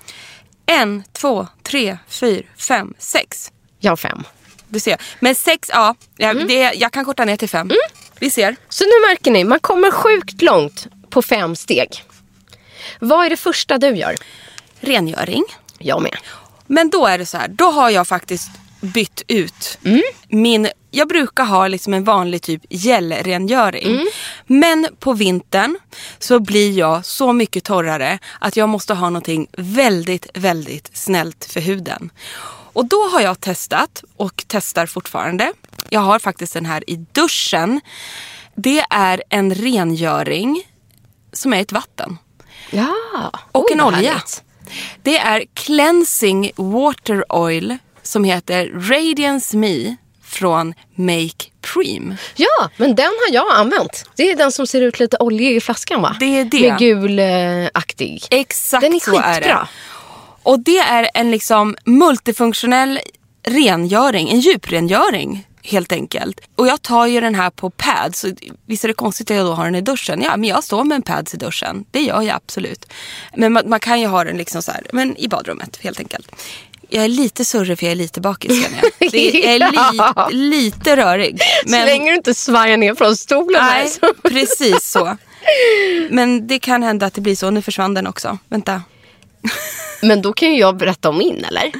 En, 0.66 1.04
två, 1.12 1.46
tre, 1.62 1.98
fyra, 2.08 2.42
fem, 2.58 2.94
sex. 2.98 3.52
Jag 3.80 3.92
har 3.92 3.96
fem. 3.96 4.22
Du 4.68 4.80
ser. 4.80 4.96
Men 5.20 5.34
sex, 5.34 5.70
ja. 5.72 5.94
Jag, 6.16 6.30
Mm. 6.36 6.48
det, 6.48 6.72
jag 6.74 6.92
kan 6.92 7.04
korta 7.04 7.24
ner 7.24 7.36
till 7.36 7.48
fem. 7.48 7.70
Vi 8.20 8.30
ser. 8.30 8.56
Så 8.68 8.84
nu 8.84 9.08
märker 9.08 9.30
ni, 9.30 9.44
man 9.44 9.60
kommer 9.60 9.90
sjukt 9.90 10.42
långt 10.42 10.86
på 11.10 11.22
fem 11.22 11.56
steg. 11.56 12.04
Vad 13.00 13.26
är 13.26 13.30
det 13.30 13.36
första 13.36 13.78
du 13.78 13.88
gör? 13.96 14.14
Rengöring. 14.80 15.44
Jag 15.78 16.02
med. 16.02 16.16
Men 16.66 16.90
då 16.90 17.06
är 17.06 17.18
det 17.18 17.26
så 17.26 17.36
här, 17.38 17.48
då 17.48 17.64
har 17.70 17.90
jag 17.90 18.08
faktiskt 18.08 18.50
bytt 18.80 19.22
ut 19.28 19.78
Mm. 19.84 20.02
min... 20.28 20.68
jag 20.90 21.08
brukar 21.08 21.44
ha 21.44 21.68
liksom 21.68 21.94
en 21.94 22.04
vanlig 22.04 22.42
typ 22.42 22.62
gelrengöring. 22.70 24.06
Men 24.46 24.88
på 24.98 25.12
vintern 25.12 25.78
så 26.18 26.40
blir 26.40 26.78
jag 26.78 27.04
så 27.04 27.32
mycket 27.32 27.64
torrare 27.64 28.18
att 28.40 28.56
jag 28.56 28.68
måste 28.68 28.94
ha 28.94 29.10
någonting 29.10 29.46
väldigt, 29.56 30.26
väldigt 30.34 30.90
snällt 30.96 31.44
för 31.52 31.60
huden. 31.60 32.10
Och 32.76 32.86
då 32.86 33.08
har 33.08 33.20
jag 33.20 33.40
testat 33.40 34.04
och 34.16 34.44
testar 34.46 34.86
fortfarande. 34.86 35.52
Jag 35.90 36.00
har 36.00 36.18
faktiskt 36.18 36.54
den 36.54 36.66
här 36.66 36.90
i 36.90 36.96
duschen. 37.12 37.80
Det 38.54 38.84
är 38.90 39.22
en 39.30 39.54
rengöring 39.54 40.62
som 41.32 41.52
är 41.52 41.60
ett 41.60 41.72
vatten. 41.72 42.18
Ja. 42.70 42.94
Och 43.52 43.64
Oj, 43.64 43.72
en 43.72 43.80
olja. 43.80 44.10
härligt. 44.10 44.42
Det 45.02 45.18
är 45.18 45.44
Cleansing 45.54 46.52
Water 46.56 47.32
Oil 47.32 47.78
som 48.02 48.24
heter 48.24 48.70
Radiance 48.74 49.56
Me 49.56 49.96
från 50.24 50.74
Make 50.94 51.50
Preem. 51.60 52.14
Ja, 52.34 52.70
men 52.76 52.94
den 52.94 53.06
har 53.06 53.34
jag 53.34 53.52
använt. 53.54 54.10
Det 54.16 54.30
är 54.30 54.36
den 54.36 54.52
som 54.52 54.66
ser 54.66 54.80
ut 54.80 55.00
lite 55.00 55.16
oljig 55.20 55.56
i 55.56 55.60
flaskan 55.60 56.02
va? 56.02 56.16
Det 56.20 56.40
är 56.40 56.44
det. 56.44 56.70
Med 56.70 56.78
gulaktig. 56.78 58.24
Exakt 58.30 58.80
Den 58.82 58.94
är 58.94 59.00
så 59.00 59.18
är 59.18 59.40
det. 59.40 59.68
Och 60.46 60.60
det 60.60 60.78
är 60.78 61.10
en 61.14 61.30
liksom 61.30 61.76
multifunktionell 61.84 63.00
rengöring, 63.46 64.30
en 64.30 64.40
djuprengöring 64.40 65.46
helt 65.62 65.92
enkelt. 65.92 66.40
Och 66.56 66.66
jag 66.66 66.82
tar 66.82 67.06
ju 67.06 67.20
den 67.20 67.34
här 67.34 67.50
på 67.50 67.70
pads. 67.70 68.20
Så 68.20 68.32
Visst 68.66 68.84
är 68.84 68.88
det 68.88 68.94
konstigt 68.94 69.30
att 69.30 69.36
jag 69.36 69.46
då 69.46 69.52
har 69.52 69.64
den 69.64 69.74
i 69.74 69.80
duschen? 69.80 70.22
Ja, 70.22 70.36
men 70.36 70.48
jag 70.48 70.64
står 70.64 70.84
med 70.84 70.96
en 70.96 71.02
pads 71.02 71.34
i 71.34 71.36
duschen. 71.36 71.84
Det 71.90 72.00
gör 72.00 72.22
jag 72.22 72.36
absolut. 72.36 72.92
Men 73.36 73.52
man, 73.52 73.68
man 73.68 73.80
kan 73.80 74.00
ju 74.00 74.06
ha 74.06 74.24
den 74.24 74.36
liksom 74.36 74.62
så 74.62 74.72
här, 74.72 74.86
men 74.92 75.16
i 75.16 75.28
badrummet 75.28 75.78
helt 75.82 75.98
enkelt. 75.98 76.32
Jag 76.88 77.04
är 77.04 77.08
lite 77.08 77.44
surrig 77.44 77.78
för 77.78 77.86
jag 77.86 77.92
är 77.92 77.96
lite 77.96 78.20
bakis 78.20 78.62
känner 78.62 78.80
jag. 78.82 79.10
Det 79.12 79.46
är 79.54 79.58
li, 80.30 80.36
lite 80.36 80.96
rörig. 80.96 81.38
Så 81.64 81.70
länge 81.70 82.10
du 82.10 82.16
inte 82.16 82.34
svajar 82.34 82.76
ner 82.76 82.94
från 82.94 83.16
stolen 83.16 83.62
här. 83.62 83.78
Nej, 83.82 83.88
Så. 83.88 84.14
precis 84.28 84.90
så. 84.90 85.16
Men 86.10 86.46
det 86.46 86.58
kan 86.58 86.82
hända 86.82 87.06
att 87.06 87.14
det 87.14 87.20
blir 87.20 87.36
så. 87.36 87.50
Nu 87.50 87.62
försvann 87.62 87.94
den 87.94 88.06
också. 88.06 88.38
Vänta. 88.48 88.82
Men 90.02 90.22
då 90.22 90.32
kan 90.32 90.48
ju 90.48 90.58
jag 90.58 90.76
berätta 90.76 91.08
om 91.08 91.18
min 91.18 91.44
eller? 91.44 91.72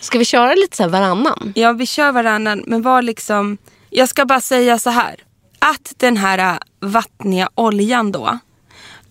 Ska 0.00 0.18
vi 0.18 0.24
köra 0.24 0.54
lite 0.54 0.76
så 0.76 0.88
varannan? 0.88 1.52
Ja, 1.56 1.72
vi 1.72 1.86
kör 1.86 2.12
varannan. 2.12 2.64
Men 2.66 2.82
var 2.82 3.02
liksom... 3.02 3.58
Jag 3.90 4.08
ska 4.08 4.24
bara 4.24 4.40
säga 4.40 4.78
så 4.78 4.90
här. 4.90 5.16
Att 5.58 5.92
den 5.96 6.16
här 6.16 6.38
äh, 6.38 6.58
vattniga 6.80 7.48
oljan 7.54 8.12
då 8.12 8.38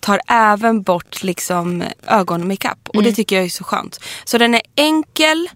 tar 0.00 0.20
även 0.26 0.82
bort 0.82 1.22
liksom 1.22 1.84
ögonmakeup. 2.06 2.88
Och 2.88 3.02
det 3.02 3.12
tycker 3.12 3.36
jag 3.36 3.44
är 3.44 3.48
så 3.48 3.64
skönt. 3.64 4.00
Så 4.24 4.38
den 4.38 4.54
är 4.54 4.62
enkel 4.76 5.48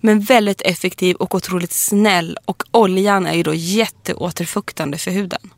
men 0.00 0.20
väldigt 0.20 0.62
effektiv 0.62 1.16
och 1.16 1.34
otroligt 1.34 1.72
snäll. 1.72 2.38
Och 2.44 2.62
oljan 2.70 3.26
är 3.26 3.34
ju 3.34 3.42
då 3.42 3.54
jätteåterfuktande 3.54 4.98
för 4.98 5.10
huden. 5.10 5.50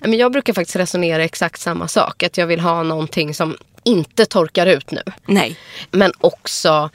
Jag 0.00 0.32
brukar 0.32 0.52
faktiskt 0.52 0.76
resonera 0.76 1.24
exakt 1.24 1.60
samma 1.60 1.88
sak. 1.88 2.22
Att 2.22 2.38
jag 2.38 2.46
vill 2.46 2.60
ha 2.60 2.82
någonting 2.82 3.34
som 3.34 3.56
inte 3.86 4.26
torkar 4.26 4.66
ut 4.66 4.90
nu. 4.90 5.02
Nej. 5.26 5.56
Men 5.90 6.12
också 6.18 6.90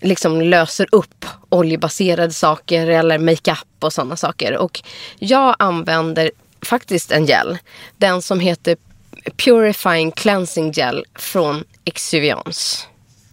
liksom 0.00 0.40
löser 0.40 0.86
upp 0.92 1.24
oljebaserade 1.48 2.32
saker 2.32 2.86
eller 2.86 3.18
makeup 3.18 3.66
och 3.80 3.92
sådana 3.92 4.16
saker. 4.16 4.56
Och 4.56 4.80
jag 5.18 5.56
använder 5.58 6.30
faktiskt 6.62 7.12
en 7.12 7.26
gel. 7.26 7.58
Den 7.96 8.22
som 8.22 8.40
heter 8.40 8.76
Purifying 9.36 10.12
Cleansing 10.12 10.72
Gel 10.72 11.04
från 11.14 11.64
Exuviance. 11.84 12.86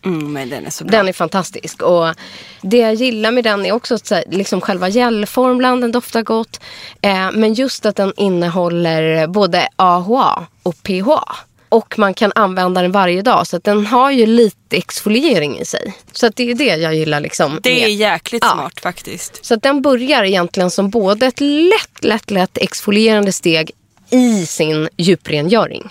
Mm, 0.05 0.33
men 0.33 0.49
den 0.49 0.65
är 0.65 0.69
så 0.69 0.85
bra. 0.85 0.97
Den 0.97 1.07
är 1.07 1.13
fantastisk. 1.13 1.81
Och 1.81 2.15
det 2.61 2.77
jag 2.77 2.93
gillar 2.93 3.31
med 3.31 3.43
den 3.43 3.65
är 3.65 3.71
också 3.71 3.95
att 3.95 4.09
här, 4.09 4.23
liksom 4.31 4.61
själva 4.61 4.89
gelformlan, 4.89 5.81
den 5.81 5.91
doftar 5.91 6.21
gott. 6.21 6.59
Eh, 7.01 7.31
men 7.31 7.53
just 7.53 7.85
att 7.85 7.95
den 7.95 8.13
innehåller 8.17 9.27
både 9.27 9.67
AHA 9.75 10.47
och 10.63 10.83
PHA. 10.83 11.35
Och 11.73 11.99
man 11.99 12.13
kan 12.13 12.31
använda 12.35 12.81
den 12.81 12.91
varje 12.91 13.21
dag. 13.21 13.47
Så 13.47 13.55
att 13.57 13.63
den 13.63 13.85
har 13.85 14.11
ju 14.11 14.25
lite 14.25 14.77
exfoliering 14.77 15.59
i 15.59 15.65
sig. 15.65 15.93
Så 16.11 16.27
att 16.27 16.35
det 16.35 16.51
är 16.51 16.55
det 16.55 16.63
jag 16.65 16.95
gillar. 16.95 17.19
Liksom, 17.19 17.59
Det 17.63 17.69
är 17.83 17.87
med. 17.87 17.93
jäkligt 17.95 18.43
Ja. 18.43 18.51
smart 18.51 18.79
faktiskt. 18.79 19.45
Så 19.45 19.55
den 19.55 19.81
börjar 19.81 20.23
egentligen 20.23 20.71
som 20.71 20.89
både 20.89 21.25
ett 21.27 21.39
lätt, 21.39 22.03
lätt, 22.03 22.31
lätt 22.31 22.57
exfolierande 22.57 23.31
steg 23.31 23.71
i 24.09 24.45
sin 24.45 24.89
djuprengöring. 24.97 25.89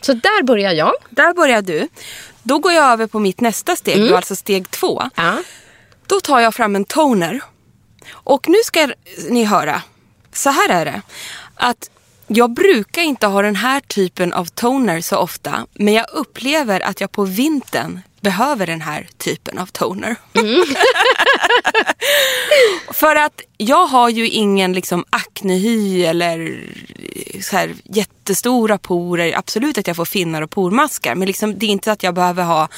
Så 0.00 0.12
där 0.12 0.42
börjar 0.42 0.72
jag. 0.72 0.92
Där 1.10 1.34
börjar 1.34 1.62
du. 1.62 1.88
Då 2.42 2.58
går 2.58 2.72
jag 2.72 2.84
över 2.92 3.06
på 3.06 3.18
mitt 3.18 3.40
nästa 3.40 3.76
steg, 3.76 4.08
då, 4.08 4.16
alltså 4.16 4.36
steg 4.36 4.70
två. 4.70 5.02
Ja. 5.16 5.36
Då 6.06 6.20
tar 6.20 6.40
jag 6.40 6.54
fram 6.54 6.76
en 6.76 6.84
toner. 6.84 7.40
Och 8.12 8.48
nu 8.48 8.58
ska 8.64 8.88
ni 9.30 9.44
höra. 9.44 9.82
Så 10.32 10.50
här 10.50 10.68
är 10.68 10.84
det. 10.84 11.02
Att 11.54 11.90
jag 12.26 12.50
brukar 12.50 13.02
inte 13.02 13.26
ha 13.26 13.42
den 13.42 13.56
här 13.56 13.80
typen 13.80 14.32
av 14.32 14.44
toner 14.44 15.00
så 15.00 15.16
ofta. 15.16 15.66
Men 15.74 15.94
jag 15.94 16.06
upplever 16.12 16.80
att 16.80 17.00
jag 17.00 17.12
på 17.12 17.24
vintern 17.24 18.00
behöver 18.20 18.66
den 18.66 18.80
här 18.80 19.08
typen 19.18 19.58
av 19.58 19.66
toner. 19.66 20.16
För 22.92 23.16
att 23.16 23.40
jag 23.56 23.86
har 23.86 24.08
ju 24.08 24.28
ingen 24.28 24.72
liksom 24.72 25.04
aknehy 25.10 26.04
eller 26.04 26.64
så 27.42 27.56
här 27.56 27.74
jättestora 27.84 28.78
porer. 28.78 29.38
Absolut 29.38 29.78
att 29.78 29.86
jag 29.86 29.96
får 29.96 30.04
finnar 30.04 30.42
och 30.42 30.50
pormaskar. 30.50 31.14
Men 31.14 31.26
liksom, 31.26 31.58
det 31.58 31.66
är 31.66 31.70
inte 31.70 31.92
att 31.92 32.02
jag 32.02 32.14
behöver 32.14 32.44
ha 32.44 32.68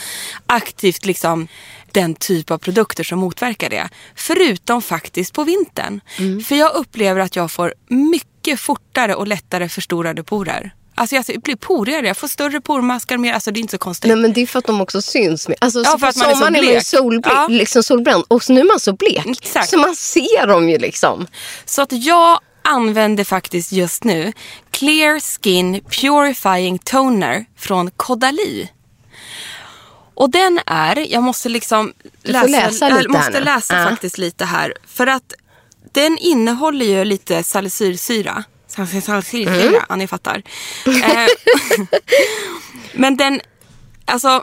aktivt 0.46 1.04
liksom 1.04 1.48
den 1.92 2.14
typ 2.14 2.50
av 2.50 2.58
produkter 2.58 3.04
som 3.04 3.18
motverkar 3.18 3.70
det. 3.70 3.88
Förutom 4.14 4.82
faktiskt 4.82 5.32
på 5.32 5.44
vintern. 5.44 6.00
För 6.44 6.54
jag 6.54 6.74
upplever 6.74 7.20
att 7.20 7.36
jag 7.36 7.50
får 7.50 7.74
mycket 7.88 8.37
fortare 8.56 9.14
och 9.14 9.26
lättare 9.28 9.68
förstorade 9.68 10.22
porer. 10.22 10.74
Alltså 10.94 11.16
jag 11.16 11.24
blir 11.42 11.56
porigare, 11.56 12.06
jag 12.06 12.16
får 12.16 12.28
större 12.28 12.60
pormaskar 12.60 13.16
mer. 13.16 13.32
Alltså 13.32 13.50
det 13.50 13.58
är 13.58 13.60
inte 13.60 13.70
så 13.70 13.78
konstigt. 13.78 14.08
Nej 14.08 14.16
men 14.16 14.32
det 14.32 14.40
är 14.42 14.46
för 14.46 14.58
att 14.58 14.64
de 14.66 14.80
också 14.80 15.02
syns. 15.02 15.48
Med. 15.48 15.56
Alltså, 15.60 15.82
Ja, 15.84 15.98
för 15.98 16.06
att 16.06 16.16
man 16.16 16.26
är 16.26 16.30
så 16.30 16.36
sommaren 16.36 16.54
är 16.54 16.58
man 16.60 16.66
ju 16.66 16.70
blek. 16.72 16.82
solble- 16.82 17.30
Ja. 17.34 17.46
liksom 17.48 17.82
solbränd 17.82 18.24
och 18.28 18.50
nu 18.50 18.60
är 18.60 18.64
man 18.64 18.80
så 18.80 18.92
blek. 18.92 19.26
Exakt. 19.26 19.70
Så 19.70 19.78
man 19.78 19.96
ser 19.96 20.46
dem 20.46 20.68
ju 20.68 20.78
liksom. 20.78 21.26
Så 21.64 21.82
att 21.82 21.92
jag 21.92 22.40
använder 22.62 23.24
faktiskt 23.24 23.72
just 23.72 24.04
nu 24.04 24.32
Clear 24.70 25.20
Skin 25.20 25.80
Purifying 25.80 26.78
Toner 26.78 27.44
från 27.56 27.90
Kodali. 27.90 28.68
Och 30.14 30.30
den 30.30 30.60
är, 30.66 31.12
jag 31.12 31.22
måste 31.22 31.48
liksom 31.48 31.92
får 32.24 32.32
läsa 32.48 32.68
lite 32.68 32.84
jag 32.84 32.90
här 32.96 33.08
måste 33.08 33.40
läsa 33.40 33.78
Ja. 33.78 33.88
faktiskt 33.90 34.18
lite 34.18 34.44
här. 34.44 34.74
För 34.86 35.06
att 35.06 35.32
den 36.02 36.18
innehåller 36.18 36.86
ju 36.86 37.04
lite 37.04 37.42
salicylsyra. 37.42 38.44
Salicylsyra, 38.66 39.54
Mm. 39.54 39.74
ja 39.88 39.96
ni 39.96 40.06
fattar. 40.06 40.42
Eh, 40.86 41.26
Men 42.92 43.16
den, 43.16 43.40
alltså, 44.04 44.42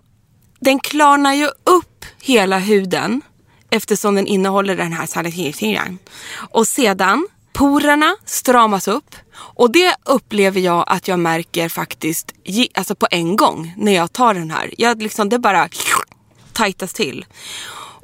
den 0.59 0.79
klarnar 0.79 1.33
ju 1.33 1.45
upp 1.63 2.05
hela 2.21 2.59
huden 2.59 3.21
eftersom 3.69 4.15
den 4.15 4.27
innehåller 4.27 4.75
den 4.75 4.93
här 4.93 5.05
salicylsyran. 5.05 5.97
Och 6.51 6.67
sedan, 6.67 7.27
porerna 7.53 8.15
stramas 8.25 8.88
upp. 8.88 9.15
Och 9.35 9.71
det 9.71 9.95
upplever 10.05 10.62
jag 10.62 10.83
att 10.88 11.07
jag 11.07 11.19
märker 11.19 11.69
faktiskt 11.69 12.31
alltså 12.74 12.95
på 12.95 13.07
en 13.12 13.35
gång 13.35 13.74
när 13.77 13.91
jag 13.91 14.13
tar 14.13 14.33
den 14.33 14.51
här. 14.51 14.74
Jag 14.77 15.01
liksom, 15.01 15.29
det 15.29 15.39
bara 15.39 15.69
tajtas 16.53 16.93
till. 16.93 17.25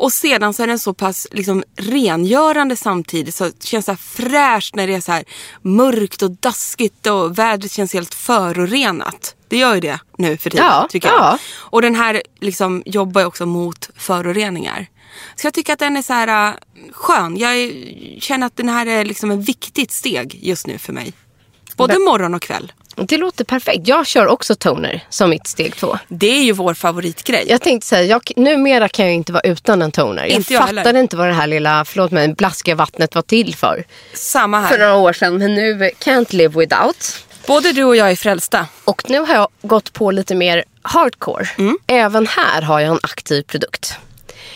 Och 0.02 0.14
sedan 0.14 0.54
så 0.54 0.64
är 0.64 0.68
den 0.68 0.80
så 0.80 0.94
pass 0.94 1.28
liksom, 1.32 1.64
rengörande 1.76 2.76
samtidigt 2.76 3.36
så 3.36 3.44
det 3.44 3.64
känns 3.64 3.86
så 3.86 3.96
fräscht 3.96 4.76
när 4.76 4.88
det 4.88 4.94
är 4.94 5.02
så 5.02 5.12
här 5.12 5.24
mörkt 5.62 6.22
och 6.22 6.32
daskigt 6.32 7.08
och 7.08 7.38
vädret 7.38 7.72
känns 7.72 7.94
helt 7.94 8.14
förorenat. 8.14 9.36
Det 9.48 9.58
gör 9.58 9.76
ju 9.76 9.80
det 9.82 10.00
nu 10.18 10.38
för 10.38 10.50
tiden 10.50 10.66
Ja, 10.66 10.88
tycker 10.90 11.08
jag. 11.08 11.18
ja. 11.18 11.38
Och 11.56 11.82
den 11.82 11.96
här 11.96 12.22
liksom, 12.40 12.84
jobbar 12.86 13.22
ju 13.22 13.28
också 13.28 13.46
mot 13.46 13.90
föroreningar. 13.96 14.88
Så 15.36 15.48
jag 15.48 15.54
tycker 15.54 15.74
att 15.74 15.80
den 15.80 15.98
är 15.98 16.02
så 16.02 16.14
här 16.14 16.48
äh, 16.48 16.56
skön. 16.92 17.38
Jag 17.38 17.72
känner 18.22 18.48
att 18.48 18.58
den 18.58 18.70
här 18.70 18.86
är 18.86 19.06
liksom 19.06 19.32
ett 19.32 19.50
viktigt 19.50 19.92
steg 19.92 20.40
just 20.42 20.68
nu 20.68 20.78
för 20.78 20.94
mig. 20.94 21.14
Både 21.76 22.00
morgon 22.00 22.34
och 22.34 22.42
kväll. 22.42 22.72
Det 23.08 23.18
låter 23.18 23.44
perfekt. 23.46 23.88
Jag 23.88 24.08
kör 24.08 24.28
också 24.28 24.56
toner 24.56 25.04
som 25.10 25.30
mitt 25.30 25.48
steg 25.48 25.76
två. 25.76 25.98
Det 26.08 26.30
är 26.40 26.44
ju 26.44 26.52
vår 26.52 26.74
favoritgrej. 26.74 27.46
Jag 27.50 27.62
tänkte 27.62 27.88
säga, 27.88 28.04
jag, 28.04 28.22
numera 28.36 28.90
kan 28.90 29.06
jag 29.06 29.16
inte 29.16 29.34
vara 29.34 29.44
utan 29.44 29.82
en 29.82 29.92
toner. 29.92 30.22
Jag 30.26 30.32
Inte 30.32 30.54
jag 30.54 30.62
fattade 30.62 30.82
heller. 30.90 31.00
inte 31.00 31.18
vad 31.18 31.28
det 31.28 31.34
här 31.34 31.48
lilla, 31.48 31.86
förlåt 31.86 32.12
mig, 32.12 32.28
blaskiga 32.34 32.76
vattnet 32.76 33.16
var 33.16 33.22
till 33.22 33.56
för. 33.56 33.84
Samma 34.14 34.60
här. 34.60 34.68
För 34.70 34.78
några 34.78 34.96
år 34.96 35.14
sedan, 35.14 35.38
men 35.38 35.54
nu 35.56 35.74
can't 36.00 36.36
live 36.36 36.60
without. 36.60 37.26
Både 37.48 37.72
du 37.72 37.84
och 37.84 37.96
jag 37.96 38.12
är 38.12 38.16
frälsta. 38.16 38.66
Och 38.84 39.10
nu 39.10 39.20
har 39.20 39.34
jag 39.36 39.48
gått 39.62 39.94
på 39.94 40.12
lite 40.12 40.36
mer 40.36 40.64
hardcore. 40.82 41.48
Även 41.88 42.28
här 42.28 42.62
har 42.62 42.80
jag 42.80 42.92
en 42.92 43.00
aktiv 43.04 43.44
produkt. 43.44 43.98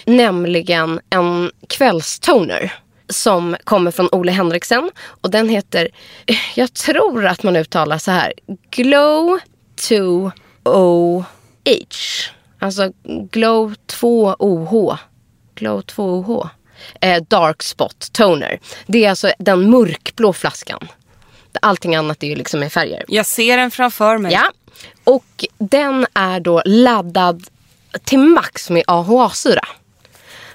Nämligen 0.06 1.00
en 1.10 1.52
kvällstoner. 1.70 2.74
Som 3.10 3.56
kommer 3.64 3.92
från 3.92 4.10
Ole 4.12 4.32
Henriksen. 4.32 4.92
Och 5.22 5.32
den 5.32 5.50
heter, 5.50 5.88
jag 6.56 6.74
tror 6.74 7.26
att 7.26 7.44
man 7.44 7.56
uttalar 7.56 7.98
så 7.98 8.12
här. 8.12 8.34
Glow 8.72 9.40
2 9.76 10.32
OH. 10.64 11.26
Alltså 12.60 12.92
Glow 13.32 13.74
2 13.88 14.36
OH. 14.40 14.98
Glow 15.56 15.82
2 15.82 16.04
OH. 16.04 16.48
eh, 17.02 17.24
Dark 17.28 17.64
Spot 17.64 18.10
Toner. 18.14 18.60
Det 18.88 19.06
är 19.06 19.10
alltså 19.10 19.32
den 19.40 19.70
mörkblå 19.70 20.34
flaskan. 20.34 20.88
Allting 21.62 21.96
annat 21.96 22.24
är 22.24 22.28
ju 22.28 22.36
liksom 22.36 22.64
i 22.64 22.70
färger. 22.70 23.06
Jag 23.08 23.26
ser 23.26 23.58
den 23.58 23.72
framför 23.72 24.18
mig. 24.18 24.34
Ja, 24.34 24.52
och 25.04 25.46
den 25.58 26.08
är 26.14 26.40
då 26.40 26.62
laddad 26.66 27.44
till 28.04 28.20
max 28.20 28.70
med 28.70 28.84
AHA-syra. 28.88 29.68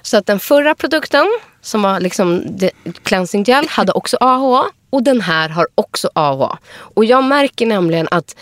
Så 0.01 0.17
att 0.17 0.25
den 0.25 0.39
förra 0.39 0.75
produkten 0.75 1.39
som 1.61 1.81
var 1.81 1.99
liksom 1.99 2.57
cleansing 3.03 3.43
gel 3.43 3.67
hade 3.67 3.91
också 3.91 4.17
AHA 4.19 4.65
och 4.89 5.03
den 5.03 5.21
här 5.21 5.49
har 5.49 5.67
också 5.75 6.09
AHA. 6.15 6.57
Och 6.71 7.05
jag 7.05 7.23
märker 7.23 7.65
nämligen 7.65 8.07
att 8.11 8.35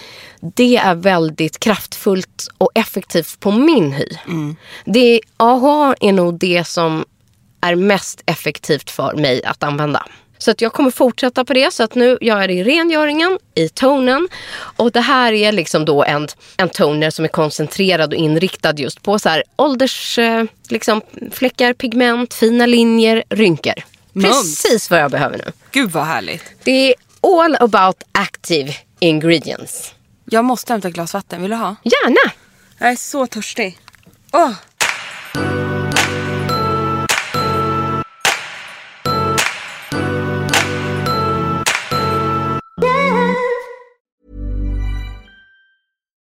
det 0.55 0.77
är 0.77 0.95
väldigt 0.95 1.59
kraftfullt 1.59 2.47
och 2.57 2.71
effektivt 2.75 3.39
på 3.39 3.51
min 3.51 3.91
hy. 3.91 4.07
Mm. 4.27 4.55
Det, 4.85 5.21
AHA 5.37 5.95
är 5.99 6.13
nog 6.13 6.39
det 6.39 6.67
som 6.67 7.05
är 7.61 7.75
mest 7.75 8.23
effektivt 8.25 8.89
för 8.89 9.13
mig 9.13 9.43
att 9.43 9.63
använda. 9.63 10.05
Så 10.39 10.51
att 10.51 10.61
jag 10.61 10.73
kommer 10.73 10.91
fortsätta 10.91 11.45
på 11.45 11.53
det. 11.53 11.73
Så 11.73 11.83
att 11.83 11.95
nu 11.95 12.17
gör 12.21 12.39
jag 12.39 12.49
det 12.49 12.53
i 12.53 12.63
rengöringen, 12.63 13.39
i 13.55 13.69
tonen. 13.69 14.27
Och 14.75 14.91
det 14.91 15.01
här 15.01 15.33
är 15.33 15.51
liksom 15.51 15.85
då 15.85 16.03
en, 16.03 16.27
en 16.57 16.69
toner 16.69 17.09
som 17.09 17.25
är 17.25 17.29
koncentrerad 17.29 18.13
och 18.13 18.19
inriktad 18.19 18.73
just 18.73 19.03
på 19.03 19.19
så 19.19 19.29
här 19.29 19.43
ålders, 19.55 20.19
eh, 20.19 20.43
liksom, 20.69 21.01
fläckar, 21.31 21.73
pigment, 21.73 22.33
fina 22.33 22.65
linjer, 22.65 23.23
rynkor. 23.29 23.73
Mums. 24.13 24.63
Precis 24.63 24.89
vad 24.89 24.99
jag 24.99 25.11
behöver 25.11 25.37
nu. 25.37 25.51
Gud 25.71 25.91
vad 25.91 26.05
härligt. 26.05 26.43
Det 26.63 26.89
är 26.89 26.95
all 27.21 27.55
about 27.59 28.03
active 28.11 28.73
ingredients. 28.99 29.93
Jag 30.25 30.45
måste 30.45 30.73
hämta 30.73 30.87
ett 30.87 30.93
glas 30.93 31.13
vatten. 31.13 31.41
Vill 31.41 31.51
du 31.51 31.57
ha? 31.57 31.75
Gärna! 31.83 32.33
Jag 32.77 32.89
är 32.91 32.95
så 32.95 33.27
törstig. 33.27 33.77
Åh! 34.31 34.51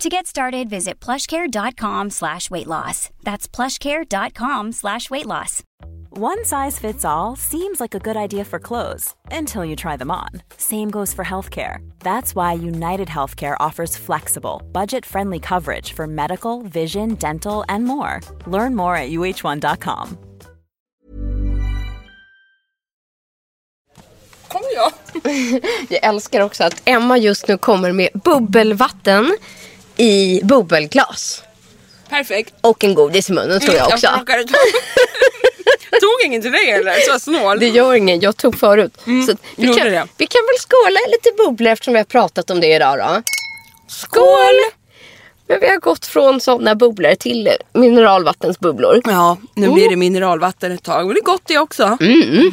To 0.00 0.10
get 0.10 0.26
started, 0.26 0.68
visit 0.68 1.00
plushcare.com 1.00 2.10
slash 2.10 2.50
weight 2.50 2.66
loss. 2.66 3.08
That's 3.22 3.48
plushcare.com 3.48 4.72
slash 4.72 5.08
weight 5.08 5.24
loss. 5.26 5.62
One 6.10 6.44
size 6.44 6.78
fits 6.78 7.04
all 7.04 7.36
seems 7.36 7.80
like 7.80 7.94
a 7.94 7.98
good 7.98 8.16
idea 8.16 8.44
for 8.44 8.58
clothes 8.58 9.14
until 9.30 9.64
you 9.64 9.74
try 9.74 9.96
them 9.96 10.10
on. 10.10 10.28
Same 10.58 10.90
goes 10.90 11.14
for 11.14 11.24
healthcare. 11.24 11.78
That's 12.00 12.34
why 12.34 12.52
United 12.54 13.08
Healthcare 13.08 13.56
offers 13.58 13.96
flexible, 13.96 14.62
budget 14.72 15.06
friendly 15.06 15.40
coverage 15.40 15.92
for 15.94 16.06
medical, 16.06 16.62
vision, 16.62 17.14
dental, 17.14 17.64
and 17.68 17.84
more. 17.84 18.20
Learn 18.46 18.76
more 18.76 18.96
at 18.96 19.10
uh1.com. 19.10 20.18
Kom 24.48 24.62
jag. 24.74 24.92
Jag 25.88 26.04
älskar 26.04 26.40
också 26.40 26.64
att 26.64 26.82
Emma 26.84 27.18
just 27.18 27.48
nu 27.48 27.58
kommer 27.58 27.92
med 27.92 28.08
bubbelvatten 28.24 29.36
i 29.96 30.40
bubbelglas. 30.44 31.42
Perfekt. 32.08 32.54
Och 32.60 32.84
en 32.84 32.94
godis 32.94 33.30
i 33.30 33.32
munnen 33.32 33.60
tror 33.60 33.76
jag 33.76 33.88
också. 33.88 34.06
Jag 35.90 36.00
tog 36.00 36.24
ingen 36.24 36.42
till 36.42 36.52
dig 36.52 36.70
eller? 36.70 37.12
Så 37.12 37.18
snål. 37.18 37.58
Det 37.58 37.68
gör 37.68 37.94
ingen, 37.94 38.20
jag 38.20 38.36
tog 38.36 38.58
förut. 38.58 38.92
Så 39.26 39.32
att 39.32 39.38
vi, 39.56 39.66
kan, 39.66 39.86
det. 39.86 40.08
vi 40.18 40.26
kan 40.26 40.42
väl 40.42 40.58
skåla 40.58 40.98
lite 41.08 41.30
bubblor 41.36 41.72
eftersom 41.72 41.94
vi 41.94 41.98
har 41.98 42.04
pratat 42.04 42.50
om 42.50 42.60
det 42.60 42.74
idag 42.74 42.98
då. 42.98 43.22
Skål! 43.88 44.54
Men 45.48 45.60
vi 45.60 45.68
har 45.68 45.76
gått 45.76 46.06
från 46.06 46.40
sådana 46.40 46.74
bubblor 46.74 47.14
till 47.14 47.50
mineralvattensbubblor. 47.72 49.00
Ja, 49.04 49.36
nu 49.54 49.68
blir 49.68 49.90
det 49.90 49.96
mineralvatten 49.96 50.72
ett 50.72 50.82
tag. 50.82 51.06
Men 51.06 51.14
det 51.14 51.20
är 51.20 51.24
gott 51.24 51.42
det 51.46 51.58
också. 51.58 51.98
Mm. 52.00 52.50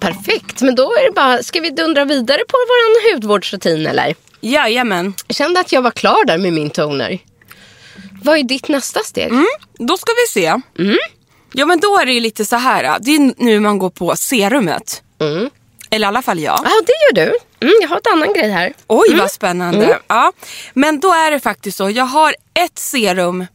Perfekt, 0.00 0.62
men 0.62 0.74
då 0.74 0.82
är 0.82 1.06
det 1.06 1.12
bara, 1.14 1.42
ska 1.42 1.60
vi 1.60 1.70
dundra 1.70 2.04
vidare 2.04 2.38
på 2.48 2.56
vår 2.68 3.12
hudvårdsrutin 3.12 3.86
eller? 3.86 4.14
Jajamän. 4.44 5.14
Jag 5.26 5.36
kände 5.36 5.60
att 5.60 5.72
jag 5.72 5.82
var 5.82 5.90
klar 5.90 6.24
där 6.26 6.38
med 6.38 6.52
min 6.52 6.70
toner. 6.70 7.18
Vad 8.22 8.38
är 8.38 8.42
ditt 8.42 8.68
nästa 8.68 9.00
steg? 9.00 9.32
Då 9.78 9.96
ska 9.96 10.12
vi 10.12 10.40
se. 10.40 10.46
Mm. 10.78 10.96
Ja 11.52 11.66
men 11.66 11.80
då 11.80 11.98
är 11.98 12.06
det 12.06 12.12
ju 12.12 12.20
lite 12.20 12.44
så 12.44 12.56
här. 12.56 12.96
Det 13.00 13.10
är 13.10 13.34
nu 13.44 13.60
man 13.60 13.78
går 13.78 13.90
på 13.90 14.16
serumet. 14.16 15.02
Mm. 15.20 15.50
Eller 15.90 16.06
i 16.06 16.08
alla 16.08 16.22
fall 16.22 16.38
jag. 16.40 16.60
Ja, 16.64 16.70
det 16.86 17.20
gör 17.20 17.26
du. 17.26 17.32
Mm, 17.66 17.74
jag 17.82 17.88
har 17.88 17.96
ett 17.96 18.06
annan 18.12 18.32
grej 18.32 18.50
här. 18.50 18.72
Oj 18.86 19.06
Mm. 19.08 19.20
vad 19.20 19.30
spännande. 19.30 19.98
Ja. 20.08 20.32
Men 20.74 21.00
då 21.00 21.12
är 21.12 21.30
det 21.30 21.40
faktiskt 21.40 21.76
så. 21.78 21.90
Jag 21.90 22.04
har 22.04 22.34
ett 22.54 22.78
serum 22.78 23.46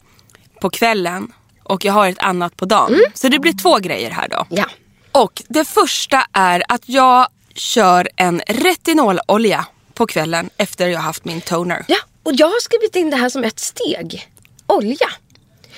på 0.62 0.70
kvällen 0.70 1.32
och 1.64 1.86
jag 1.86 1.94
har 1.94 2.10
ett 2.10 2.20
annat 2.20 2.56
på 2.58 2.66
dagen. 2.66 2.94
Mm. 2.94 3.06
Så 3.14 3.28
det 3.28 3.40
blir 3.40 3.54
två 3.62 3.78
grejer 3.78 4.12
här 4.12 4.28
då. 4.28 4.46
Ja. 4.50 4.66
Och 5.12 5.42
det 5.48 5.66
första 5.66 6.26
är 6.34 6.64
att 6.68 6.82
jag 6.86 7.28
kör 7.56 8.10
en 8.16 8.42
retinololja 8.48 9.66
på 10.00 10.08
kvällen 10.08 10.50
efter 10.58 10.88
jag 10.88 11.00
haft 11.00 11.26
min 11.26 11.42
toner. 11.42 11.86
ja, 11.88 11.98
och 12.24 12.32
jag 12.34 12.48
har 12.48 12.60
skrivit 12.60 12.96
in 12.96 13.10
det 13.10 13.16
här 13.18 13.30
som 13.30 13.44
ett 13.44 13.60
steg. 13.60 14.30
Olja. 14.68 15.10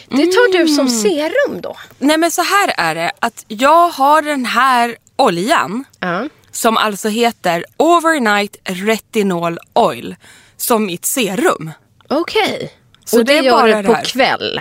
Det 0.10 0.26
tar 0.26 0.58
du 0.58 0.68
som 0.68 0.88
serum 0.90 1.62
då? 1.62 1.78
Nej 2.00 2.18
men 2.18 2.32
så 2.32 2.42
här 2.42 2.74
är 2.78 2.96
det 2.96 3.12
att 3.20 3.46
jag 3.48 3.90
har 3.90 4.22
den 4.22 4.46
här 4.46 4.96
oljan 5.16 5.84
Ja. 6.00 6.28
som 6.52 6.78
alltså 6.78 7.10
heter 7.10 7.66
Overnight 7.78 8.56
Retinol 8.64 9.58
Oil 9.74 10.16
som 10.58 10.86
mitt 10.86 11.06
serum 11.06 11.72
Okej. 12.10 12.74
Så 13.06 13.20
Och 13.20 13.26
det, 13.26 13.42
det 13.42 13.46
gör 13.46 13.68
du 13.82 13.84
på 13.88 13.94
här. 13.94 14.04
kväll? 14.04 14.60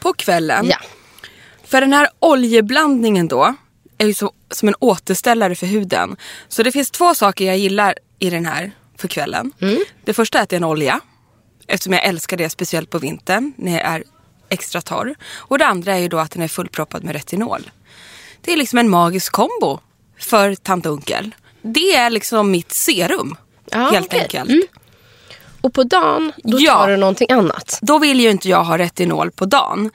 på 0.00 0.12
kvällen. 0.12 0.66
Ja. 0.68 0.76
För 1.64 1.80
den 1.80 1.92
här 1.92 2.08
oljeblandningen 2.18 3.28
då 3.28 3.54
är 3.98 4.06
ju 4.06 4.14
så, 4.14 4.32
som 4.50 4.68
en 4.68 4.74
återställare 4.78 5.54
för 5.54 5.66
huden. 5.66 6.16
Så 6.48 6.62
det 6.62 6.72
finns 6.72 6.90
två 6.90 7.14
saker 7.14 7.44
jag 7.44 7.58
gillar 7.58 7.94
i 8.22 8.30
den 8.30 8.46
här 8.46 8.72
för 8.98 9.08
kvällen. 9.08 9.52
Det 10.04 10.14
första 10.14 10.38
är 10.38 10.42
att 10.42 10.48
det 10.48 10.56
är 10.56 10.60
en 10.60 10.64
olja. 10.64 11.00
Eftersom 11.66 11.92
jag 11.92 12.04
älskar 12.04 12.36
det 12.36 12.50
speciellt 12.50 12.90
på 12.90 12.98
vintern 12.98 13.52
när 13.56 13.72
jag 13.72 13.80
är 13.80 14.04
extra 14.48 14.80
torr. 14.80 15.14
Och 15.32 15.58
det 15.58 15.66
andra 15.66 15.94
är 15.94 15.98
ju 15.98 16.08
då 16.08 16.18
att 16.18 16.30
den 16.30 16.42
är 16.42 16.48
fullproppad 16.48 17.04
med 17.04 17.12
retinol. 17.14 17.70
Det 18.40 18.52
är 18.52 18.56
liksom 18.56 18.78
en 18.78 18.88
magisk 18.90 19.32
kombo 19.32 19.80
för 20.18 20.54
tant 20.54 20.86
Onkel. 20.86 21.34
Det 21.62 21.94
är 21.96 22.10
liksom 22.10 22.50
mitt 22.50 22.72
serum. 22.72 23.36
Ja, 23.70 23.78
helt 23.78 24.06
okej. 24.06 24.20
enkelt. 24.20 24.50
Mm. 24.50 24.62
Och 25.60 25.74
på 25.74 25.82
dagen, 25.84 26.32
då 26.44 26.56
Ja. 26.60 26.74
tar 26.74 26.88
du 26.88 26.96
någonting 26.96 27.32
annat? 27.32 27.78
Då 27.82 27.98
vill 27.98 28.20
ju 28.20 28.30
inte 28.30 28.48
jag 28.48 28.64
ha 28.64 28.78
retinol 28.78 29.30
på 29.30 29.44
dagen. 29.44 29.90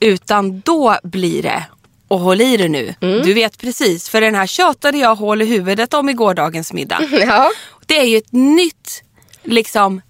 Utan 0.00 0.60
då 0.60 0.96
blir 1.02 1.42
det, 1.42 1.64
och 2.12 2.20
håll 2.20 2.40
i 2.40 2.56
det 2.56 2.68
nu, 2.68 2.94
Mm. 3.00 3.22
du 3.22 3.34
vet 3.34 3.58
precis. 3.58 4.08
För 4.08 4.20
den 4.20 4.34
här 4.34 4.46
tjatade 4.46 4.98
jag 4.98 5.14
hål 5.14 5.42
i 5.42 5.44
huvudet 5.44 5.94
om 5.94 6.08
i 6.08 6.12
gårdagens 6.12 6.72
middag. 6.72 7.00
Ja. 7.12 7.50
Det 7.86 7.98
är 7.98 8.04
ju 8.04 8.16
ett 8.16 8.32
nytt, 8.32 9.02
liksom 9.42 10.00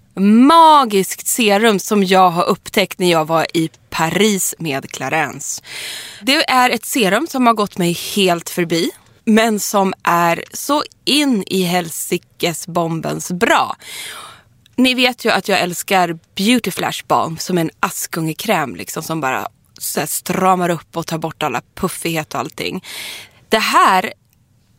magiskt 0.49 1.27
serum 1.27 1.79
som 1.79 2.05
jag 2.05 2.31
har 2.31 2.45
upptäckt 2.45 2.99
när 2.99 3.11
jag 3.11 3.25
var 3.25 3.47
i 3.55 3.71
Paris 3.91 4.55
med 4.59 4.91
Clarence. 4.91 5.63
Det 6.23 6.51
är 6.51 6.71
ett 6.71 6.85
serum 6.85 7.27
som 7.31 7.47
har 7.47 7.55
gått 7.55 7.79
mig 7.79 7.93
helt 8.17 8.51
förbi. 8.51 8.91
Men 9.25 9.61
som 9.61 9.95
är 10.03 10.45
så 10.53 10.83
in 11.05 11.45
i 11.47 11.63
helsikes 11.63 12.67
bombens 12.67 13.31
bra. 13.33 13.77
Ni 14.77 14.95
vet 14.95 15.25
ju 15.25 15.31
att 15.31 15.49
jag 15.49 15.61
älskar 15.61 16.19
Beauty 16.37 16.71
Flash 16.71 17.05
Balm 17.07 17.39
som 17.39 17.59
en 17.59 17.71
askungekräm 17.81 18.77
liksom 18.77 19.03
som 19.03 19.21
bara 19.21 19.49
så 19.83 20.07
stramar 20.07 20.69
upp 20.69 20.97
och 20.97 21.07
tar 21.07 21.19
bort 21.19 21.43
alla 21.43 21.63
puffighet 21.75 22.35
och 22.35 22.41
allting. 22.41 22.85
Det 23.49 23.59
här 23.59 24.13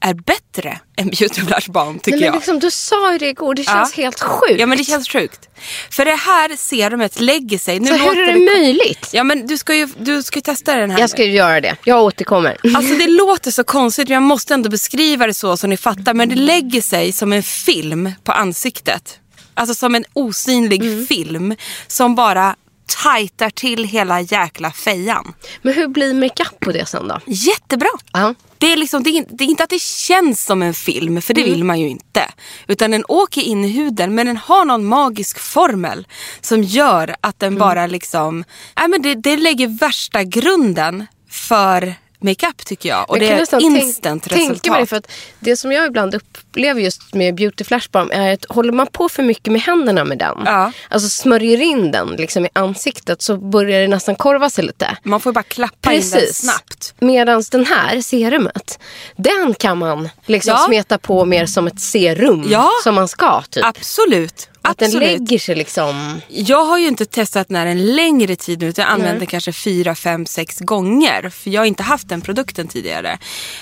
är 0.06 0.13
bättre 0.13 0.80
än 0.98 1.08
Beauty 1.08 1.42
Flash 1.42 1.72
Balm 1.72 2.00
tycker 2.00 2.12
Nej, 2.12 2.20
men 2.20 2.26
jag. 2.26 2.36
liksom, 2.36 2.60
du 2.60 2.72
sa 2.72 3.13
ju 3.13 3.18
det 3.20 3.28
igår, 3.30 3.56
det 3.56 3.63
känns 3.63 3.98
Ja. 3.98 4.04
helt 4.04 4.20
sjukt. 4.22 4.60
Ja 4.60 4.66
men 4.66 4.78
det 4.78 4.84
känns 4.84 5.10
sjukt. 5.10 5.50
För 5.92 6.06
det 6.06 6.16
här 6.16 6.56
serumet 6.58 7.20
lägger 7.20 7.58
sig. 7.58 7.80
Nu 7.80 7.88
Så 7.88 7.94
hur 7.94 8.18
är 8.22 8.26
det 8.34 8.34
det 8.34 8.46
möjligt? 8.60 9.10
Ja 9.13 9.24
men 9.24 9.48
du 9.48 9.58
ska 9.58 9.76
ju 9.76 9.88
du 9.98 10.24
ska 10.24 10.38
ju 10.38 10.42
testa 10.42 10.76
den 10.76 10.92
här. 10.92 11.00
Jag 11.00 11.10
ska 11.10 11.24
ju 11.24 11.32
göra 11.32 11.62
det, 11.62 11.76
jag 11.84 12.04
återkommer. 12.04 12.58
Alltså 12.76 12.96
det 12.96 13.08
låter 13.08 13.52
så 13.52 13.63
konstigt, 13.63 14.10
jag 14.10 14.24
måste 14.24 14.54
ändå 14.54 14.70
beskriva 14.70 15.28
det 15.28 15.34
så 15.34 15.58
så 15.58 15.68
ni 15.68 15.78
fattar. 15.78 16.13
Men 16.13 16.30
det 16.30 16.36
lägger 16.36 16.82
sig 16.82 17.12
som 17.12 17.34
en 17.34 17.44
film 17.44 18.12
på 18.24 18.32
ansiktet. 18.32 19.20
Alltså 19.54 19.76
som 19.76 19.96
en 19.96 20.06
osynlig 20.13 20.82
Mm. 20.82 21.06
film 21.08 21.56
som 21.88 22.16
bara 22.16 22.56
tajtar 22.86 23.50
till 23.50 23.84
hela 23.84 24.22
jäkla 24.22 24.72
fejan. 24.72 25.34
Men 25.62 25.74
hur 25.74 25.88
blir 25.88 26.13
makeup 26.13 26.60
på 26.60 26.72
det 26.72 26.86
sen 26.86 27.08
då? 27.08 27.19
Jättebra! 27.26 27.89
Ja. 28.13 28.36
Det 28.58 28.74
är, 28.74 28.78
liksom, 28.78 29.04
det, 29.04 29.10
är, 29.10 29.26
det 29.30 29.43
är 29.43 29.48
inte 29.48 29.63
att 29.63 29.69
det 29.69 29.82
känns 29.82 30.46
som 30.46 30.62
en 30.62 30.74
film, 30.74 31.22
för 31.22 31.34
det 31.34 31.41
Mm. 31.41 31.54
vill 31.54 31.63
man 31.63 31.80
ju 31.80 31.89
inte. 31.89 32.32
Utan 32.67 32.91
den 32.91 33.04
åker 33.08 33.41
in 33.41 33.65
i 33.65 33.67
huden, 33.67 34.15
men 34.15 34.26
den 34.26 34.38
har 34.38 34.65
någon 34.65 34.86
magisk 34.86 35.39
formel 35.39 36.08
som 36.41 36.63
gör 36.63 37.15
att 37.22 37.43
Mm. 37.43 37.54
den 37.54 37.60
bara 37.60 37.88
liksom... 37.88 38.43
Nej, 38.78 38.88
men 38.88 39.02
det, 39.02 39.15
det 39.15 39.38
lägger 39.38 39.67
värsta 39.67 40.24
grunden 40.24 41.08
för 41.30 41.96
makeup 42.24 42.66
tycker 42.66 42.90
jag. 42.90 43.10
Och 43.10 43.18
Jag 43.18 43.22
det 43.22 43.32
är 43.32 43.38
nästan 43.38 43.62
instant 43.62 44.24
tänk- 44.30 44.48
tänka 44.48 44.72
mig 44.72 44.78
det, 44.80 44.84
resultat. 44.84 44.90
för 44.90 44.96
att 44.98 45.12
det 45.40 45.58
som 45.58 45.72
jag 45.72 45.86
ibland 45.88 46.16
upplever 46.16 46.82
just 46.82 47.14
med 47.14 47.36
beauty 47.36 47.64
flash 47.64 47.88
balm 47.92 48.10
är 48.14 48.34
att 48.34 48.46
håller 48.50 48.72
man 48.72 48.88
på 48.88 49.10
för 49.10 49.24
mycket 49.24 49.52
med 49.54 49.62
händerna 49.62 50.04
med 50.06 50.18
den, 50.18 50.38
Ja. 50.46 50.72
alltså 50.90 51.10
smörjer 51.10 51.62
in 51.62 51.92
den 51.92 52.08
liksom 52.08 52.46
i 52.46 52.50
ansiktet 52.54 53.22
så 53.22 53.38
börjar 53.38 53.82
det 53.82 53.88
nästan 53.88 54.16
korva 54.16 54.50
sig 54.50 54.64
lite. 54.64 54.98
Man 55.04 55.20
får 55.20 55.32
bara 55.32 55.44
klappa 55.44 55.94
in 55.94 56.02
den 56.02 56.12
Precis. 56.12 56.38
snabbt. 56.38 56.94
Medan 57.00 57.44
den 57.52 57.66
här 57.66 58.02
serumet, 58.02 58.80
den 59.16 59.54
kan 59.54 59.78
man 59.78 60.10
liksom 60.26 60.52
Ja. 60.52 60.66
smeta 60.68 60.98
på 60.98 61.26
mer 61.26 61.46
som 61.46 61.68
ett 61.68 61.80
serum 61.80 62.46
Ja. 62.48 62.70
som 62.84 62.96
man 62.96 63.08
ska. 63.08 63.42
Typ. 63.50 63.66
Absolut. 63.66 64.50
Att 64.65 64.78
den 64.78 64.91
lägger 64.91 65.39
sig 65.39 65.56
liksom... 65.56 66.21
Jag 66.28 66.65
har 66.65 66.78
ju 66.78 66.88
inte 66.88 67.06
testat 67.06 67.47
den 67.47 67.58
här 67.58 67.65
en 67.65 67.95
längre 67.95 68.36
tid 68.36 68.60
nu. 68.60 68.73
Jag 68.76 68.86
har 68.86 68.91
använt 68.91 69.19
den 69.19 69.28
kanske 69.28 69.54
fyra, 69.54 69.95
fem, 69.95 70.26
sex 70.26 70.60
gånger. 70.60 71.30
För 71.30 71.49
jag 71.49 71.62
har 71.62 71.65
inte 71.65 71.84
haft 71.84 72.10
den 72.10 72.21
produkten 72.21 72.67
tidigare. 72.67 73.17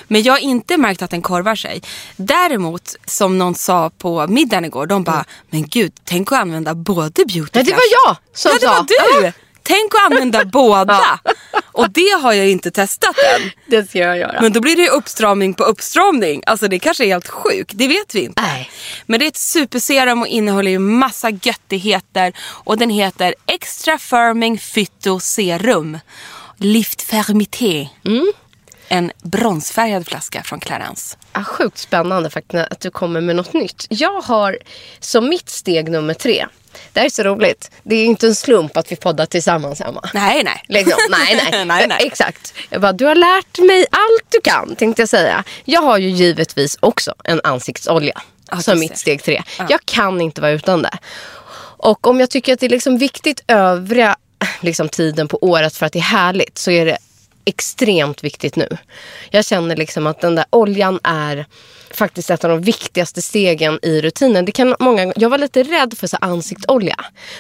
Men 0.07 0.23
jag 0.23 0.33
har 0.33 0.39
inte 0.39 0.77
märkt 0.77 1.01
att 1.01 1.09
den 1.09 1.21
korvar 1.21 1.55
sig. 1.55 1.81
Däremot, 2.15 2.95
som 3.05 3.37
någon 3.37 3.55
sa 3.55 3.89
på 3.97 4.27
middagen 4.27 4.65
igår. 4.65 4.85
De 4.87 5.03
bara, 5.03 5.25
men 5.49 5.67
gud, 5.67 5.93
tänk 6.03 6.31
att 6.31 6.39
använda 6.39 6.75
både 6.75 7.25
beauty 7.25 7.51
Nej, 7.53 7.63
det 7.63 7.71
var 7.71 7.81
jag 8.05 8.17
som 8.33 8.51
Ja, 8.51 8.57
det 8.59 8.93
sa. 8.99 9.15
var 9.15 9.21
du! 9.21 9.31
Tänk 9.63 9.95
att 9.95 10.11
använda 10.11 10.45
båda. 10.51 11.19
Och 11.71 11.89
det 11.89 12.21
har 12.21 12.33
jag 12.33 12.49
inte 12.49 12.71
testat 12.71 13.15
än. 13.17 13.51
Det 13.67 13.89
ska 13.89 13.99
jag 13.99 14.17
göra. 14.17 14.41
Men 14.41 14.53
då 14.53 14.61
blir 14.61 14.75
det 14.75 14.81
ju 14.81 14.89
uppstramning 14.89 15.53
på 15.53 15.63
uppstramning. 15.63 16.43
Alltså 16.45 16.67
det 16.67 16.79
kanske 16.79 17.03
är 17.03 17.07
helt 17.07 17.27
sjukt, 17.27 17.71
det 17.75 17.87
vet 17.87 18.15
vi 18.15 18.19
inte. 18.19 18.41
Nej. 18.41 18.71
Men 19.05 19.19
det 19.19 19.25
är 19.25 19.27
ett 19.27 19.37
superserum 19.37 20.21
och 20.21 20.27
innehåller 20.27 20.71
ju 20.71 20.79
massa 20.79 21.29
göttigheter. 21.29 22.33
Och 22.39 22.77
den 22.77 22.89
heter 22.89 23.35
Extra 23.45 23.97
Firming 23.97 24.57
Phyto 24.57 25.19
Serum. 25.19 25.99
Lift 26.57 27.01
Fermité. 27.01 27.89
Mm. 28.05 28.31
En 28.93 29.11
bronsfärgad 29.23 30.07
flaska 30.07 30.43
från 30.43 30.59
Clarence. 30.59 31.17
Ja, 31.33 31.43
sjukt 31.43 31.77
spännande 31.77 32.29
faktiskt 32.29 32.67
att 32.71 32.79
du 32.79 32.91
kommer 32.91 33.21
med 33.21 33.35
något 33.35 33.53
nytt. 33.53 33.85
Jag 33.89 34.21
har 34.21 34.57
som 34.99 35.29
mitt 35.29 35.49
steg 35.49 35.91
nummer 35.91 36.13
tre. 36.13 36.47
Det 36.93 36.99
här 36.99 37.05
är 37.05 37.09
så 37.09 37.23
roligt. 37.23 37.71
Det 37.83 37.95
är 37.95 38.05
inte 38.05 38.27
en 38.27 38.35
slump 38.35 38.77
att 38.77 38.91
vi 38.91 38.95
poddar 38.95 39.25
tillsammans 39.25 39.81
Emma. 39.81 40.09
Nej, 40.13 40.43
nej. 40.43 40.63
Liksom. 40.67 40.99
Nej, 41.09 41.41
nej. 41.51 41.65
nej, 41.65 41.87
nej. 41.87 41.97
Exakt. 42.07 42.53
Jag 42.69 42.81
bara, 42.81 42.91
du 42.91 43.05
har 43.05 43.15
lärt 43.15 43.59
mig 43.59 43.85
allt 43.91 44.25
du 44.29 44.41
kan 44.43 44.75
tänkte 44.75 45.01
jag 45.01 45.09
säga. 45.09 45.43
Jag 45.65 45.81
har 45.81 45.97
ju 45.97 46.09
givetvis 46.09 46.77
också 46.79 47.13
en 47.23 47.41
ansiktsolja. 47.43 48.21
Ja, 48.51 48.61
som 48.61 48.79
mitt 48.79 48.97
steg 48.97 49.23
tre. 49.23 49.43
Jag 49.69 49.85
kan 49.85 50.21
inte 50.21 50.41
vara 50.41 50.51
utan 50.51 50.81
det. 50.81 50.97
Och 51.77 52.07
om 52.07 52.19
jag 52.19 52.29
tycker 52.29 52.53
att 52.53 52.59
det 52.59 52.65
är 52.65 52.69
liksom 52.69 52.97
viktigt 52.97 53.43
övriga 53.47 54.15
liksom, 54.61 54.89
tiden 54.89 55.27
på 55.27 55.37
året 55.41 55.75
för 55.75 55.85
att 55.85 55.93
det 55.93 55.99
är 55.99 56.03
härligt 56.03 56.57
så 56.57 56.71
är 56.71 56.85
det 56.85 56.97
extremt 57.45 58.23
viktigt 58.23 58.55
nu. 58.55 58.77
Jag 59.29 59.45
känner 59.45 59.75
liksom 59.75 60.07
att 60.07 60.21
den 60.21 60.35
där 60.35 60.45
oljan 60.49 60.99
är 61.03 61.45
faktiskt 61.91 62.29
ett 62.29 62.43
av 62.43 62.49
de 62.49 62.61
viktigaste 62.61 63.21
stegen 63.21 63.79
i 63.81 64.01
rutinen. 64.01 64.45
Det 64.45 64.51
kan 64.51 64.75
många, 64.79 65.13
jag 65.15 65.29
var 65.29 65.37
lite 65.37 65.63
rädd 65.63 65.93
för 65.97 66.07
så 66.07 66.17
ansiktsolja. 66.21 66.95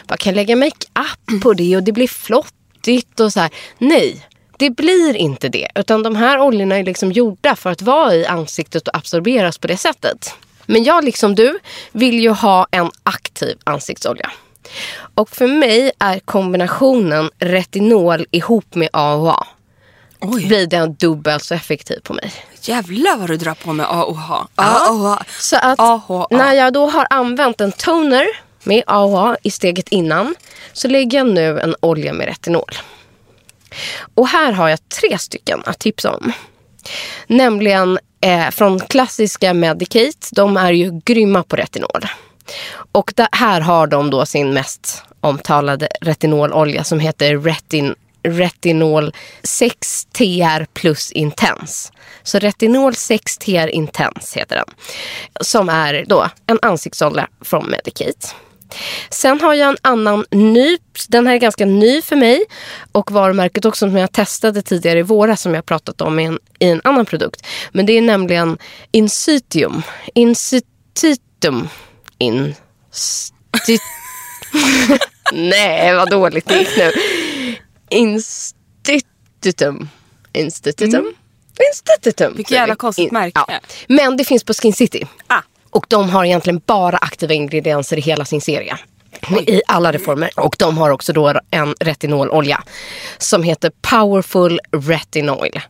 Bara, 0.07 0.17
kan 0.17 0.31
jag 0.31 0.35
lägga 0.35 0.55
makeup 0.55 1.43
på 1.43 1.53
det 1.53 1.75
och 1.75 1.83
det 1.83 1.91
blir 1.91 2.07
flottigt 2.07 3.19
och 3.19 3.33
så 3.33 3.39
här. 3.39 3.49
Nej, 3.77 4.27
det 4.57 4.69
blir 4.69 5.15
inte 5.15 5.49
det. 5.49 5.67
Utan 5.75 6.03
de 6.03 6.15
här 6.15 6.39
oljorna 6.39 6.75
är 6.75 6.83
liksom 6.83 7.11
gjorda 7.11 7.55
för 7.55 7.69
att 7.69 7.81
vara 7.81 8.15
i 8.15 8.25
ansiktet 8.25 8.87
och 8.87 8.97
absorberas 8.97 9.57
på 9.57 9.67
det 9.67 9.77
sättet. 9.77 10.33
Men 10.65 10.83
jag 10.83 11.03
liksom 11.03 11.35
du 11.35 11.59
vill 11.91 12.19
ju 12.19 12.29
ha 12.29 12.67
en 12.71 12.91
aktiv 13.03 13.57
ansiktsolja. 13.63 14.31
Och 15.15 15.29
för 15.29 15.47
mig 15.47 15.91
är 15.99 16.19
kombinationen 16.19 17.29
retinol 17.39 18.25
ihop 18.31 18.75
med 18.75 18.89
AHA 18.93 19.47
Oj, 20.21 20.47
blir 20.47 20.67
den 20.67 20.95
dubbelt 20.95 21.43
så 21.43 21.53
effektiv 21.53 21.99
på 22.03 22.13
mig. 22.13 22.33
jävlar 22.61 23.17
vad 23.17 23.29
du 23.29 23.37
drar 23.37 23.53
på 23.53 23.73
med 23.73 23.85
AOH. 23.89 24.31
AOH. 24.55 25.17
Så 25.39 25.57
att 25.57 25.79
AHA. 25.79 26.27
när 26.31 26.53
jag 26.53 26.73
då 26.73 26.85
har 26.89 27.07
använt 27.09 27.61
en 27.61 27.71
toner 27.71 28.25
med 28.63 28.83
AHA 28.87 29.37
i 29.43 29.51
steget 29.51 29.87
innan 29.89 30.35
så 30.73 30.87
lägger 30.87 31.17
jag 31.17 31.27
nu 31.27 31.59
en 31.59 31.75
olja 31.79 32.13
med 32.13 32.27
retinol. 32.27 32.71
Och 34.15 34.27
här 34.27 34.51
har 34.51 34.69
jag 34.69 34.89
tre 34.89 35.17
stycken 35.17 35.61
att 35.65 35.79
tipsa 35.79 36.11
om. 36.11 36.31
Nämligen 37.27 37.99
eh, 38.21 38.49
från 38.49 38.79
klassiska 38.79 39.53
Medicate. 39.53 40.27
De 40.31 40.57
är 40.57 40.71
ju 40.71 41.01
grymma 41.05 41.43
på 41.43 41.55
retinol. 41.55 42.05
Och 42.91 43.13
där, 43.15 43.27
här 43.31 43.61
har 43.61 43.87
de 43.87 44.09
då 44.09 44.25
sin 44.25 44.53
mest 44.53 45.03
omtalade 45.21 45.87
retinololja 46.01 46.83
som 46.83 46.99
heter 46.99 47.37
Retin, 47.37 47.95
Retinol 48.23 49.13
6 49.43 50.05
TR 50.05 50.65
plus 50.73 51.11
Intense. 51.11 51.91
Så 52.23 52.39
Retinol 52.39 52.95
6 52.95 53.37
TR 53.37 53.67
Intense 53.67 54.39
heter 54.39 54.55
den. 54.55 54.75
Som 55.41 55.69
är 55.69 56.05
då 56.07 56.29
en 56.47 56.59
ansiktsolja 56.61 57.27
från 57.41 57.69
Medicate. 57.69 58.27
Sen 59.09 59.41
har 59.41 59.53
jag 59.53 59.69
en 59.69 59.77
annan 59.81 60.25
ny, 60.31 60.77
den 61.07 61.27
här 61.27 61.33
är 61.33 61.39
ganska 61.39 61.65
ny 61.65 62.01
för 62.01 62.15
mig 62.15 62.43
och 62.91 63.11
varumärket 63.11 63.65
också 63.65 63.87
som 63.87 63.97
jag 63.97 64.11
testade 64.11 64.61
tidigare 64.61 64.99
i 64.99 65.01
våras 65.01 65.41
som 65.41 65.53
jag 65.53 65.65
pratat 65.65 66.01
om 66.01 66.19
i 66.19 66.25
en, 66.25 66.39
i 66.59 66.69
en 66.69 66.81
annan 66.83 67.05
produkt. 67.05 67.47
Men 67.71 67.85
det 67.85 67.93
är 67.93 68.01
nämligen 68.01 68.57
Incitium. 68.91 69.81
Incititum. 70.13 71.69
In... 72.17 72.55
Nej, 75.33 75.95
vad 75.95 76.09
dåligt 76.09 76.47
det 76.47 76.57
gick 76.57 76.77
nu. 76.77 76.91
Institutum. 77.91 79.89
Institutum. 80.33 81.13
Institutum. 81.73 82.33
Vilket 82.35 82.51
jävla 82.51 82.75
konstigt 82.75 83.11
märke. 83.11 83.43
Ja. 83.47 83.59
Men 83.87 84.17
det 84.17 84.23
finns 84.23 84.43
på 84.43 84.53
Skin 84.53 84.73
City. 84.73 85.07
Ah. 85.27 85.41
Och 85.69 85.85
de 85.89 86.09
har 86.09 86.25
egentligen 86.25 86.61
bara 86.65 86.97
aktiva 86.97 87.33
ingredienser 87.33 87.97
i 87.97 88.01
hela 88.01 88.25
sin 88.25 88.41
serie. 88.41 88.77
I 89.47 89.61
alla 89.67 89.91
reformer. 89.91 90.29
Och 90.35 90.55
de 90.59 90.77
har 90.77 90.89
också 90.89 91.13
då 91.13 91.39
en 91.51 91.75
retinololja. 91.79 92.63
Som 93.17 93.43
heter 93.43 93.71
Powerful 93.81 94.59
Retinoil. 94.71 95.61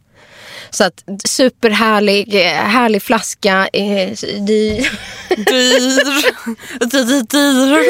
Så 0.72 0.84
att 0.84 1.04
superhärlig, 1.26 2.34
härlig 2.54 3.04
flaska. 3.04 3.68
Eh, 3.74 4.10
dyr. 4.48 4.90
Dyr. 5.36 6.04
dyr, 6.80 7.24
dyr. 7.24 7.86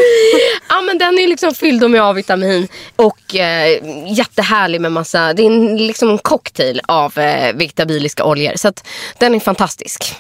Ja 0.70 0.82
men 0.82 0.98
den 0.98 1.20
är 1.20 1.28
liksom 1.28 1.54
fylld 1.54 1.90
med 1.90 2.02
A-vitamin 2.02 2.68
och 2.96 3.36
eh, 3.36 3.80
jättehärlig 4.08 4.82
med 4.82 4.92
massa, 4.92 5.34
det 5.34 5.42
är 5.42 5.46
en, 5.46 5.78
liksom 5.78 6.10
en 6.10 6.18
cocktail 6.18 6.82
av 6.88 7.18
eh, 7.18 7.56
vegetabiliska 7.56 8.24
oljor. 8.24 8.54
Så 8.56 8.68
att 8.68 8.88
den 9.18 9.36
är 9.36 9.40
fantastisk. 9.40 10.16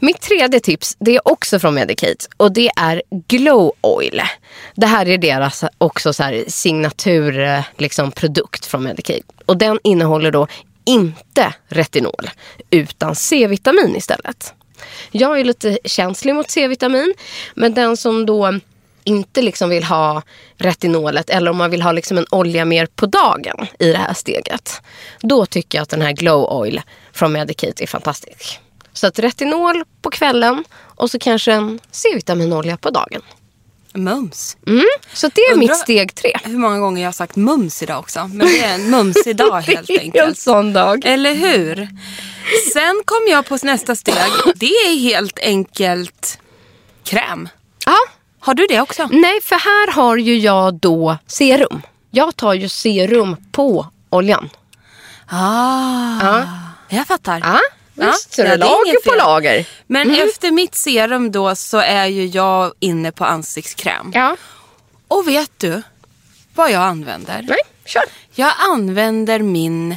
Mitt 0.00 0.20
tredje 0.20 0.60
tips 0.60 0.96
det 0.98 1.16
är 1.16 1.28
också 1.28 1.58
från 1.58 1.74
Medicate 1.74 2.26
och 2.36 2.52
det 2.52 2.70
är 2.76 3.02
Glow 3.28 3.72
Oil. 3.80 4.22
Det 4.74 4.86
här 4.86 5.08
är 5.08 5.18
deras 5.18 5.64
också 5.78 6.12
så 6.12 6.22
här 6.22 6.44
signatur 6.48 7.40
eh, 7.40 7.60
liksom, 7.78 8.12
produkt 8.12 8.66
från 8.66 8.82
Medicate. 8.82 9.22
Och 9.46 9.56
den 9.56 9.78
innehåller 9.84 10.30
då 10.30 10.46
inte 10.88 11.54
retinol 11.68 12.30
utan 12.70 13.14
C-vitamin 13.14 13.96
istället. 13.96 14.54
Jag 15.10 15.40
är 15.40 15.44
lite 15.44 15.78
känslig 15.84 16.34
mot 16.34 16.50
C-vitamin 16.50 17.14
men 17.54 17.74
den 17.74 17.96
som 17.96 18.26
då 18.26 18.58
inte 19.04 19.42
liksom 19.42 19.70
vill 19.70 19.84
ha 19.84 20.22
retinolet 20.56 21.30
eller 21.30 21.50
om 21.50 21.56
man 21.56 21.70
vill 21.70 21.82
ha 21.82 21.92
liksom 21.92 22.18
en 22.18 22.26
olja 22.30 22.64
mer 22.64 22.86
på 22.86 23.06
dagen 23.06 23.66
i 23.78 23.92
det 23.92 23.98
här 23.98 24.14
steget. 24.14 24.82
Då 25.20 25.46
tycker 25.46 25.78
jag 25.78 25.82
att 25.82 25.88
den 25.88 26.02
här 26.02 26.12
Glow 26.12 26.44
Oil 26.44 26.82
från 27.12 27.32
Medicate 27.32 27.84
är 27.84 27.86
fantastisk. 27.86 28.60
Så 28.92 29.06
att 29.06 29.18
retinol 29.18 29.84
på 30.02 30.10
kvällen 30.10 30.64
och 30.74 31.10
så 31.10 31.18
kanske 31.18 31.52
en 31.52 31.80
C-vitaminolja 31.90 32.76
på 32.76 32.90
dagen. 32.90 33.22
Mums. 33.98 34.56
Mm. 34.66 34.84
Så 35.12 35.28
det 35.34 35.40
är 35.40 35.52
Undrar- 35.54 35.68
mitt 35.68 35.76
steg 35.76 36.14
tre. 36.14 36.36
Hur 36.44 36.58
många 36.58 36.78
gånger 36.78 37.02
jag 37.02 37.08
har 37.08 37.12
sagt 37.12 37.36
mums 37.36 37.82
idag 37.82 37.98
också. 37.98 38.28
Men 38.32 38.46
det 38.46 38.64
är 38.64 38.74
en 38.74 38.90
mumsig 38.90 39.36
dag 39.36 39.60
helt 39.60 39.86
Det 39.86 39.92
är 39.92 39.98
en 40.00 40.04
enkelt. 40.04 40.38
sån 40.38 40.72
dag. 40.72 41.02
Eller 41.06 41.34
hur? 41.34 41.88
Sen 42.72 43.02
kom 43.04 43.26
jag 43.30 43.46
på 43.46 43.58
nästa 43.62 43.96
steg. 43.96 44.14
Det 44.54 44.66
är 44.66 44.98
helt 44.98 45.38
enkelt 45.38 46.38
kräm. 47.04 47.48
Ja, 47.86 47.96
Har 48.40 48.54
du 48.54 48.66
det 48.66 48.80
också? 48.80 49.08
nej 49.12 49.40
för 49.42 49.56
här 49.56 49.92
har 49.92 50.16
ju 50.16 50.38
jag 50.38 50.74
då 50.74 51.18
serum. 51.26 51.82
Jag 52.10 52.36
tar 52.36 52.54
ju 52.54 52.68
serum 52.68 53.36
på 53.52 53.86
oljan. 54.10 54.50
Ah, 55.30 56.18
Ja. 56.22 56.42
jag 56.88 57.06
fattar. 57.06 57.38
Ja, 57.44 57.60
visst. 58.06 58.32
så 58.34 58.40
ja, 58.40 58.44
det 58.48 58.56
lager 58.56 59.10
på 59.10 59.14
lager. 59.16 59.68
Men 59.86 60.10
efter 60.14 60.50
mitt 60.50 60.74
serum 60.74 61.30
då 61.32 61.54
så 61.56 61.78
är 61.78 62.06
ju 62.06 62.26
jag 62.26 62.72
inne 62.78 63.12
på 63.12 63.24
ansiktskräm. 63.24 64.10
Ja, 64.14 64.36
Och 65.08 65.28
vet 65.28 65.50
du 65.56 65.82
vad 66.54 66.70
jag 66.70 66.82
använder? 66.82 67.42
nej, 67.48 67.58
kör. 67.84 68.02
Jag 68.34 68.52
använder 68.58 69.38
min, 69.38 69.96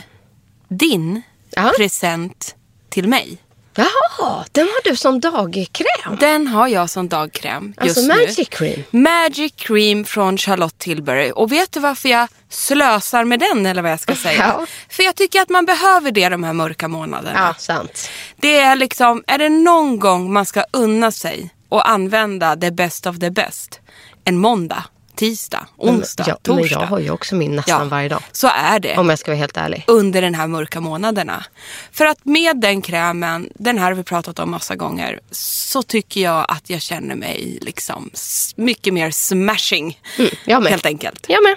din 0.67 1.21
Ja. 1.55 1.71
present 1.77 2.55
till 2.89 3.07
mig. 3.07 3.37
Jaha, 3.75 4.45
den 4.51 4.67
har 4.67 4.89
du 4.89 4.95
som 4.95 5.19
dagkräm. 5.19 6.17
Den 6.19 6.47
har 6.47 6.67
jag 6.67 6.89
som 6.89 7.09
dagkräm 7.09 7.73
just 7.81 7.97
Alltså 7.97 8.13
nu. 8.13 8.25
Magic 8.25 8.49
Cream. 8.49 8.83
Magic 8.91 9.53
Cream 9.55 10.05
från 10.05 10.37
Charlotte 10.37 10.77
Tilbury. 10.77 11.31
Och 11.35 11.51
vet 11.51 11.71
du 11.71 11.79
varför 11.79 12.09
jag 12.09 12.27
slösar 12.49 13.25
med 13.25 13.39
den 13.39 13.65
eller 13.65 13.81
vad 13.81 13.91
jag 13.91 13.99
ska 13.99 14.15
säga? 14.15 14.55
Ja. 14.59 14.65
För 14.89 15.03
jag 15.03 15.15
tycker 15.15 15.41
att 15.41 15.49
man 15.49 15.65
behöver 15.65 16.11
det 16.11 16.29
de 16.29 16.43
här 16.43 16.53
mörka 16.53 16.87
månaderna. 16.87 17.39
Ja, 17.47 17.53
sant. 17.59 18.09
Det 18.35 18.59
är 18.59 18.75
liksom, 18.75 19.23
är 19.27 19.37
det 19.37 19.49
någon 19.49 19.99
gång 19.99 20.33
man 20.33 20.45
ska 20.45 20.63
unna 20.73 21.11
sig 21.11 21.49
och 21.69 21.89
använda 21.89 22.55
the 22.55 22.71
best 22.71 23.07
of 23.07 23.19
the 23.19 23.29
best? 23.29 23.79
En 24.25 24.37
måndag, 24.37 24.83
tisdag, 25.15 25.67
onsdag, 25.77 26.25
ja, 26.27 26.37
men 26.47 26.57
torsdag. 26.57 26.81
jag 26.81 26.87
har 26.87 26.99
ju 26.99 27.11
också 27.11 27.35
min 27.35 27.55
nästan 27.55 27.89
varje 27.89 28.09
dag. 28.09 28.23
Så 28.31 28.47
är 28.47 28.79
det. 28.79 28.97
Om 28.97 29.09
jag 29.09 29.19
ska 29.19 29.31
vara 29.31 29.39
helt 29.39 29.57
ärlig. 29.57 29.83
under 29.87 30.21
den 30.21 30.35
här 30.35 30.47
mörka 30.47 30.81
månaderna. 30.81 31.45
För 31.91 32.05
att 32.05 32.25
med 32.25 32.57
den 32.61 32.81
krämen, 32.81 33.49
den 33.55 33.77
här 33.77 33.85
har 33.85 33.93
vi 33.93 34.03
pratat 34.03 34.39
om 34.39 34.51
massa 34.51 34.75
gånger, 34.75 35.19
så 35.31 35.83
tycker 35.83 36.21
jag 36.21 36.45
att 36.47 36.69
jag 36.69 36.81
känner 36.81 37.15
mig 37.15 37.57
liksom 37.61 38.09
mycket 38.55 38.93
mer 38.93 39.11
smashing. 39.11 39.99
Mm, 40.17 40.31
jag 40.45 40.63
med. 40.63 40.71
Helt 40.71 40.85
enkelt. 40.85 41.25
Jag 41.29 41.43
med. 41.43 41.55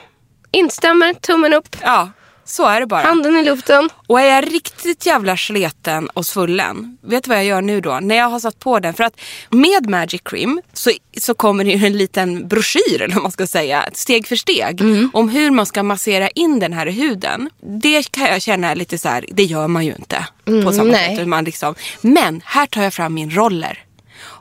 Instämmer, 0.50 1.14
tummen 1.14 1.52
upp, 1.54 1.76
Ja, 1.82 2.10
så 2.44 2.66
är 2.66 2.80
det 2.80 2.86
bara. 2.86 3.02
handen 3.02 3.36
i 3.36 3.44
luften. 3.44 3.88
Och 4.06 4.20
är 4.20 4.34
jag 4.34 4.52
riktigt 4.52 5.06
jävla 5.06 5.36
sleten 5.36 6.08
och 6.08 6.26
svullen, 6.26 6.98
vet 7.02 7.24
du 7.24 7.28
vad 7.28 7.38
jag 7.38 7.44
gör 7.44 7.62
nu 7.62 7.80
då? 7.80 7.98
När 8.02 8.14
jag 8.14 8.28
har 8.28 8.40
satt 8.40 8.58
på 8.58 8.78
den, 8.78 8.94
för 8.94 9.04
att 9.04 9.20
med 9.50 9.88
Magic 9.88 10.20
Cream 10.24 10.60
så, 10.72 10.90
så 11.20 11.34
kommer 11.34 11.64
det 11.64 11.70
ju 11.70 11.86
en 11.86 11.98
liten 11.98 12.48
broschyr, 12.48 13.02
eller 13.02 13.14
vad 13.14 13.22
man 13.22 13.32
ska 13.32 13.46
säga, 13.46 13.88
steg 13.92 14.26
för 14.26 14.36
steg, 14.36 14.80
om 15.12 15.28
hur 15.28 15.50
man 15.50 15.66
ska 15.66 15.82
massera 15.82 16.28
in 16.28 16.58
den 16.58 16.72
här 16.72 16.86
i 16.86 16.92
huden. 16.92 17.50
Det 17.60 18.10
kan 18.10 18.24
jag 18.24 18.42
känna 18.42 18.70
är 18.70 18.76
lite 18.76 18.98
så 18.98 19.08
här, 19.08 19.24
det 19.28 19.44
gör 19.44 19.68
man 19.68 19.84
ju 19.84 19.94
inte 19.94 20.26
på 20.44 20.72
samma 20.72 20.92
nej. 20.92 21.16
sätt. 21.16 21.28
Man 21.28 21.44
liksom, 21.44 21.74
men 22.00 22.42
här 22.44 22.66
tar 22.66 22.82
jag 22.82 22.94
fram 22.94 23.14
min 23.14 23.30
roller. 23.30 23.84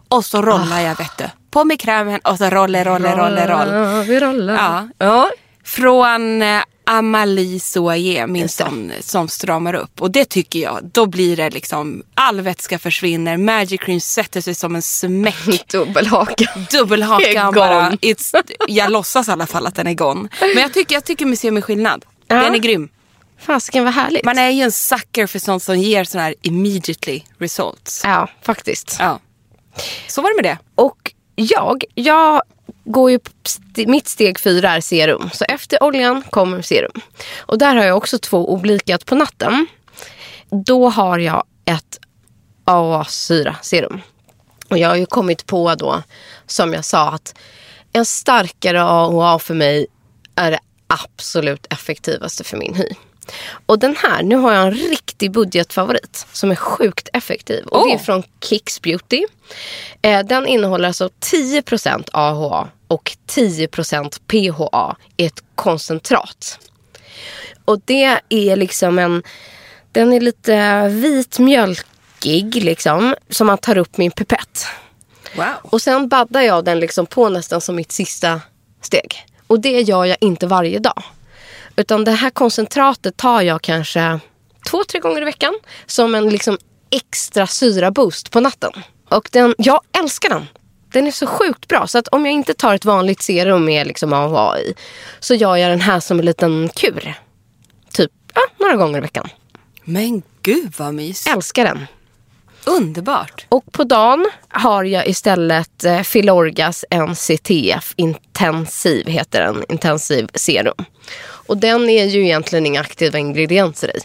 Och 0.08 0.26
så 0.26 0.42
rollar 0.42 0.80
jag 0.82 0.98
vet 0.98 1.18
du. 1.18 1.26
På 1.52 1.66
med 1.66 1.80
krämen 1.80 2.20
och 2.24 2.38
så 2.38 2.50
roller, 2.50 2.86
roller, 2.86 3.18
roller, 3.18 3.48
roll. 3.48 3.68
Ja, 3.68 4.02
vi 4.02 4.20
rollar. 4.20 4.54
Ja. 4.54 4.88
ja. 5.06 5.32
Från 5.64 6.42
eh, 6.42 6.62
Amalie 6.86 7.60
Soayer, 7.60 8.28
min 8.28 8.48
det. 8.48 9.04
som, 9.04 9.28
stramar 9.28 9.74
upp. 9.74 10.02
Och 10.02 10.12
det 10.12 10.26
tycker 10.26 10.60
jag, 10.60 10.80
då 10.84 11.06
blir 11.06 11.38
det 11.38 11.50
liksom, 11.50 12.04
all 12.14 12.42
vätska 12.42 12.80
försvinner, 12.80 13.38
Magic 13.38 13.82
Cream 13.82 14.00
sätter 14.00 14.42
sig 14.42 14.56
som 14.56 14.76
en 14.76 14.82
smäck. 14.82 15.68
Dubbelhaka. 15.68 16.46
Dubbelhakan 16.72 17.46
Gone. 17.46 17.56
bara. 17.56 17.92
It's, 17.92 18.54
jag 18.68 18.92
låtsas 18.92 19.28
i 19.28 19.32
alla 19.32 19.48
fall 19.48 19.68
att 19.68 19.76
den 19.76 19.88
är 19.88 19.94
gone. 19.94 20.30
Men 20.40 20.58
jag 20.58 20.74
tycker, 20.74 20.96
jag 20.96 21.04
tycker 21.04 21.36
se 21.36 21.52
med 21.52 21.64
skillnad. 21.64 22.06
Ja. 22.28 22.36
Den 22.36 22.56
är 22.56 22.60
grym. 22.60 22.90
Fasiken 23.40 23.84
vad 23.84 23.94
härligt. 23.94 24.26
Man 24.26 24.38
är 24.38 24.50
ju 24.50 24.62
en 24.62 24.72
sucker 24.72 25.28
för 25.28 25.40
sånt 25.40 25.64
som 25.64 25.80
ger 25.80 26.04
sån 26.04 26.22
här 26.22 26.36
immediately 26.42 27.22
results. 27.38 28.02
Ja, 28.04 28.30
faktiskt. 28.42 28.98
Ja. 29.00 29.20
Så 30.08 30.22
var 30.22 30.30
det 30.30 30.36
med 30.44 30.52
det. 30.52 30.58
Och 30.76 31.12
jag, 31.36 31.84
jag 31.96 32.42
går 32.86 33.12
ju, 33.12 33.20
st- 33.46 33.88
mitt 33.88 34.08
steg 34.08 34.40
fyra 34.40 34.72
är 34.72 34.82
serum. 34.82 35.30
Så 35.34 35.46
efter 35.48 35.84
oljan 35.84 36.22
kommer 36.30 36.62
serum. 36.62 37.02
Och 37.40 37.58
där 37.58 37.76
har 37.76 37.86
jag 37.86 37.98
också 37.98 38.20
två 38.20 38.54
oblikat 38.54 39.06
på 39.06 39.16
natten. 39.16 39.68
Då 40.66 40.90
har 40.90 41.20
jag 41.20 41.44
ett 41.66 42.00
AA-syra-serum. 42.66 44.02
Och 44.70 44.78
jag 44.78 44.90
har 44.90 44.96
ju 44.96 45.06
kommit 45.06 45.46
på 45.46 45.76
då, 45.76 46.04
som 46.46 46.74
jag 46.74 46.86
sa, 46.86 47.10
att 47.10 47.36
en 47.94 48.06
starkare 48.06 48.84
AHA 48.84 49.40
för 49.40 49.54
mig 49.54 49.88
är 50.36 50.52
det 50.52 50.60
absolut 50.88 51.68
effektivaste 51.70 52.44
för 52.44 52.58
min 52.58 52.76
hy. 52.76 52.88
Och 53.66 53.80
den 53.80 53.96
här, 53.96 54.24
nu 54.24 54.36
har 54.36 54.54
jag 54.54 54.68
en 54.68 54.74
riktig 54.74 55.32
budgetfavorit 55.32 56.28
som 56.32 56.52
är 56.52 56.56
sjukt 56.56 57.10
effektiv. 57.14 57.66
Och 57.66 57.88
det 57.88 57.94
är 57.94 57.96
Åh. 57.96 58.02
från 58.02 58.24
Kicks 58.42 58.82
Beauty. 58.82 59.26
Eh, 60.02 60.26
den 60.26 60.48
innehåller 60.48 60.88
alltså 60.88 61.10
10% 61.20 62.10
AHA 62.14 62.70
och 62.88 63.12
10% 63.28 64.20
PHA 64.28 64.96
i 65.18 65.26
ett 65.26 65.44
koncentrat. 65.56 66.60
Och 67.66 67.82
det 67.86 68.20
är 68.30 68.56
liksom 68.56 69.00
en, 69.00 69.24
den 69.92 70.14
är 70.14 70.20
lite 70.20 70.88
vitmjölkig 70.88 72.64
liksom, 72.64 73.16
som 73.30 73.48
man 73.48 73.58
tar 73.58 73.78
upp 73.78 73.98
med 73.98 74.06
en 74.06 74.12
pipett. 74.12 74.66
Wow. 75.36 75.46
Och 75.62 75.82
sen 75.82 76.08
baddar 76.08 76.42
jag 76.42 76.66
den 76.66 76.80
liksom 76.80 77.06
på 77.06 77.30
nästan 77.30 77.62
som 77.62 77.76
mitt 77.76 77.92
sista 77.92 78.42
steg. 78.82 79.26
Och 79.48 79.60
det 79.60 79.82
gör 79.82 80.06
jag 80.06 80.18
inte 80.22 80.48
varje 80.48 80.80
dag. 80.80 81.04
Utan 81.76 82.04
det 82.04 82.12
här 82.12 82.30
koncentratet 82.30 83.18
tar 83.18 83.42
jag 83.42 83.62
kanske 83.62 84.20
två, 84.70 84.84
tre 84.84 85.00
gånger 85.00 85.22
i 85.22 85.26
veckan. 85.26 85.54
Som 85.86 86.16
en 86.16 86.30
liksom 86.30 86.58
extra 86.90 87.48
syraboost 87.48 88.32
på 88.32 88.40
natten. 88.40 88.72
Och 89.10 89.30
den, 89.32 89.56
jag 89.58 89.82
älskar 90.00 90.30
den. 90.30 90.46
Den 90.92 91.08
är 91.08 91.12
så 91.12 91.28
sjukt 91.28 91.68
bra. 91.68 91.88
Så 91.88 91.98
att 91.98 92.08
om 92.08 92.26
jag 92.26 92.34
inte 92.34 92.54
tar 92.54 92.76
ett 92.76 92.86
vanligt 92.86 93.22
serum 93.22 93.66
med 93.66 93.88
liksom 93.88 94.14
AHA 94.14 94.60
i. 94.60 94.74
Så 95.20 95.34
gör 95.36 95.56
jag 95.56 95.72
den 95.72 95.82
här 95.82 96.00
som 96.00 96.20
en 96.20 96.26
liten 96.26 96.70
kur. 96.76 97.14
Typ 97.94 98.12
ja, 98.34 98.42
några 98.60 98.76
gånger 98.76 98.98
i 98.98 99.02
veckan. 99.02 99.30
Men 99.84 100.22
gud 100.42 100.74
vad 100.78 100.94
mys. 100.94 101.28
Älskar 101.28 101.66
den. 101.66 101.88
Underbart. 102.66 103.46
Och 103.50 103.72
på 103.72 103.84
dagen 103.84 104.30
har 104.50 104.84
jag 104.84 105.08
istället 105.08 105.84
eh, 105.84 106.02
Filorgas 106.02 106.86
NCTF 107.10 107.94
Intensiv, 107.96 109.08
heter 109.08 109.42
den, 109.42 109.64
intensiv 109.70 110.28
serum. 110.34 110.86
Och 111.24 111.58
den 111.58 111.90
är 111.90 112.06
ju 112.06 112.24
egentligen 112.24 112.66
inga 112.66 112.82
aktiva 112.82 113.20
ingredienser 113.20 113.98
i. 113.98 114.00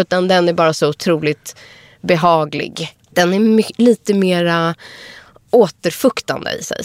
Utan 0.00 0.28
den 0.28 0.48
är 0.48 0.52
bara 0.52 0.72
så 0.72 0.88
otroligt 0.88 1.56
behaglig. 2.00 2.96
Den 3.10 3.34
är 3.34 3.38
my- 3.38 3.64
lite 3.76 4.14
mera 4.14 4.74
återfuktande 5.50 6.52
i 6.52 6.62
sig. 6.62 6.80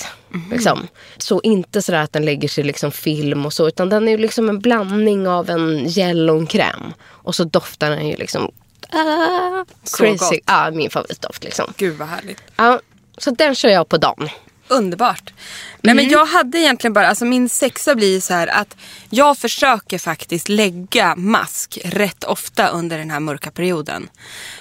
Liksom. 0.51 0.87
Så 1.17 1.41
inte 1.43 1.81
sådär 1.81 1.99
att 2.01 2.13
den 2.13 2.25
lägger 2.25 2.47
sig 2.47 2.63
liksom 2.63 2.91
film 2.91 3.45
och 3.45 3.53
så. 3.53 3.67
Utan 3.67 3.89
den 3.89 4.07
är 4.07 4.11
ju 4.11 4.17
liksom 4.17 4.49
en 4.49 4.59
blandning 4.59 5.27
av 5.27 5.49
en 5.49 5.87
gel 5.87 6.29
och 6.29 6.37
en 6.37 6.47
kräm. 6.47 6.93
Och 7.03 7.35
så 7.35 7.43
doftar 7.43 7.89
den 7.89 8.07
ju 8.07 8.15
liksom 8.15 8.51
ah, 8.91 9.65
crazy. 9.97 10.39
Ja, 10.45 10.71
min 10.71 10.89
favoritdoft 10.89 11.43
liksom. 11.43 11.73
Gud 11.77 11.97
vad 11.97 12.07
härligt. 12.07 12.41
Ja, 12.55 12.79
så 13.17 13.31
den 13.31 13.55
kör 13.55 13.69
jag 13.69 13.89
på 13.89 13.97
dagen. 13.97 14.29
Underbart. 14.71 15.33
Nej 15.81 15.95
men 15.95 16.09
jag 16.09 16.25
hade 16.25 16.59
egentligen 16.59 16.93
bara, 16.93 17.07
alltså 17.07 17.25
min 17.25 17.49
sexa 17.49 17.95
blir 17.95 18.19
så 18.19 18.33
här 18.33 18.47
att 18.47 18.77
jag 19.09 19.37
försöker 19.37 19.97
faktiskt 19.97 20.49
lägga 20.49 21.15
mask 21.15 21.79
rätt 21.83 22.23
ofta 22.23 22.67
under 22.67 22.97
den 22.97 23.11
här 23.11 23.19
mörka 23.19 23.51
perioden. 23.51 24.09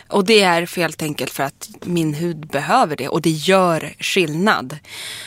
Och 0.09 0.25
det 0.25 0.41
är 0.41 0.67
för 0.67 0.81
helt 0.81 1.03
enkelt 1.03 1.31
för 1.31 1.43
att 1.43 1.69
min 1.81 2.15
hud 2.15 2.47
behöver 2.47 2.97
det 2.97 3.09
och 3.09 3.23
det 3.23 3.31
gör 3.31 3.95
skillnad. 3.99 4.79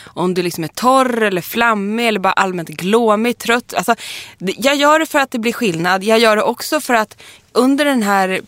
Om 0.06 0.34
du 0.34 0.44
liksom 0.44 0.64
är 0.64 0.68
torr 0.68 1.22
eller 1.22 1.42
flammig 1.42 2.08
eller 2.08 2.20
bara 2.20 2.34
allmänt 2.34 2.70
glåmig, 2.70 3.38
trött. 3.38 3.74
Alltså, 3.74 3.96
jag 4.38 4.76
gör 4.76 5.00
det 5.00 5.06
för 5.06 5.20
att 5.20 5.32
det 5.32 5.40
blir 5.40 5.54
skillnad. 5.54 6.04
Jag 6.04 6.20
gör 6.20 6.36
det 6.36 6.44
också 6.44 6.82
för 6.82 6.94
att 6.94 7.18
under 7.52 7.86
den 7.86 8.04
här 8.04 8.42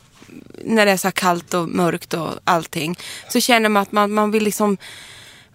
när 0.63 0.85
det 0.85 0.91
är 0.91 0.97
så 0.97 1.07
här 1.07 1.11
kallt 1.11 1.53
och 1.53 1.69
mörkt 1.69 2.13
och 2.13 2.29
allting 2.43 2.97
så 3.29 3.39
känner 3.39 3.69
man 3.69 3.81
att 3.83 3.91
man, 3.91 4.11
man 4.11 4.31
vill 4.31 4.43
liksom 4.43 4.77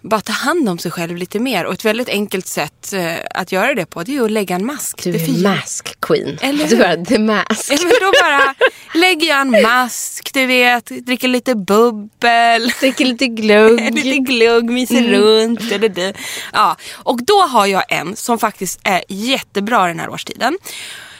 bara 0.01 0.21
ta 0.21 0.33
hand 0.33 0.69
om 0.69 0.77
sig 0.77 0.91
själv 0.91 1.17
lite 1.17 1.39
mer. 1.39 1.65
Och 1.65 1.73
ett 1.73 1.85
väldigt 1.85 2.09
enkelt 2.09 2.47
sätt 2.47 2.93
eh, 2.93 3.13
att 3.35 3.51
göra 3.51 3.73
det 3.73 3.85
på 3.85 4.03
det 4.03 4.11
är 4.11 4.13
ju 4.13 4.25
att 4.25 4.31
lägga 4.31 4.55
en 4.55 4.65
mask. 4.65 5.03
Du 5.03 5.15
är 5.15 5.19
för- 5.25 5.43
mask 5.43 5.99
queen. 5.99 6.37
Eller 6.41 6.67
du 6.67 6.83
är 6.83 7.05
the 7.05 7.19
mask. 7.19 7.71
Ja, 7.71 7.77
men 7.81 7.93
då 8.01 8.11
bara 8.21 8.55
lägger 8.93 9.27
jag 9.27 9.41
en 9.41 9.61
mask, 9.61 10.33
du 10.33 10.45
vet, 10.45 10.85
dricker 10.85 11.27
lite 11.27 11.55
bubbel. 11.55 12.73
Dricker 12.79 13.05
lite 13.05 13.27
glugg. 13.27 13.95
lite 14.03 14.17
glugg, 14.17 14.69
myser 14.69 15.07
runt. 15.07 15.69
Det, 15.69 15.77
det. 15.77 16.13
Ja. 16.53 16.77
Och 16.93 17.23
då 17.23 17.41
har 17.41 17.65
jag 17.65 17.83
en 17.89 18.15
som 18.15 18.39
faktiskt 18.39 18.79
är 18.83 19.03
jättebra 19.07 19.87
den 19.87 19.99
här 19.99 20.09
årstiden. 20.09 20.57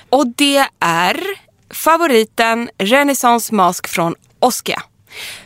Och 0.09 0.27
det 0.27 0.65
är 0.79 1.17
favoriten 1.73 2.69
Renaissance 2.77 3.55
Mask 3.55 3.87
från 3.87 4.15
Oskia. 4.39 4.83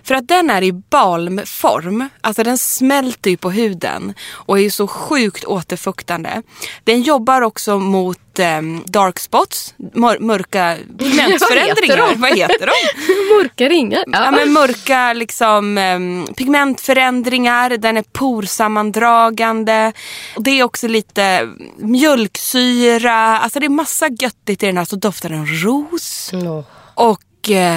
För 0.03 0.15
att 0.15 0.27
den 0.27 0.49
är 0.49 0.61
i 0.61 0.71
balmform. 0.71 2.09
Alltså 2.21 2.43
den 2.43 2.57
smälter 2.57 3.29
ju 3.29 3.37
på 3.37 3.51
huden 3.51 4.13
och 4.31 4.57
är 4.57 4.63
ju 4.63 4.71
så 4.71 4.87
sjukt 4.87 5.45
återfuktande. 5.45 6.41
Den 6.83 7.01
jobbar 7.01 7.41
också 7.41 7.79
mot 7.79 8.39
eh, 8.39 8.61
dark 8.85 9.19
spots, 9.19 9.73
mör 9.93 10.19
mörka 10.19 10.77
pigmentförändringar. 10.97 11.97
Vad 11.97 12.07
heter 12.07 12.15
de? 12.15 12.21
Vad 12.21 12.37
heter 12.37 12.65
de? 12.65 13.35
Mörka 13.37 13.69
ringar. 13.69 14.03
Ja, 14.07 14.31
men 14.31 14.53
mörka 14.53 15.13
liksom, 15.13 15.77
eh, 15.77 16.33
pigmentförändringar, 16.33 17.69
den 17.69 17.97
är 17.97 18.03
porsammandragande. 18.03 19.93
Det 20.37 20.59
är 20.59 20.63
också 20.63 20.87
lite 20.87 21.49
mjölksyra, 21.77 23.39
alltså 23.39 23.59
det 23.59 23.65
är 23.65 23.69
massa 23.69 24.07
göttigt 24.07 24.63
i 24.63 24.65
den 24.65 24.77
här. 24.77 24.85
Så 24.85 24.95
doftar 24.95 25.29
den 25.29 25.47
ros. 25.47 26.31
Åh. 26.33 26.63
Och 26.95 27.19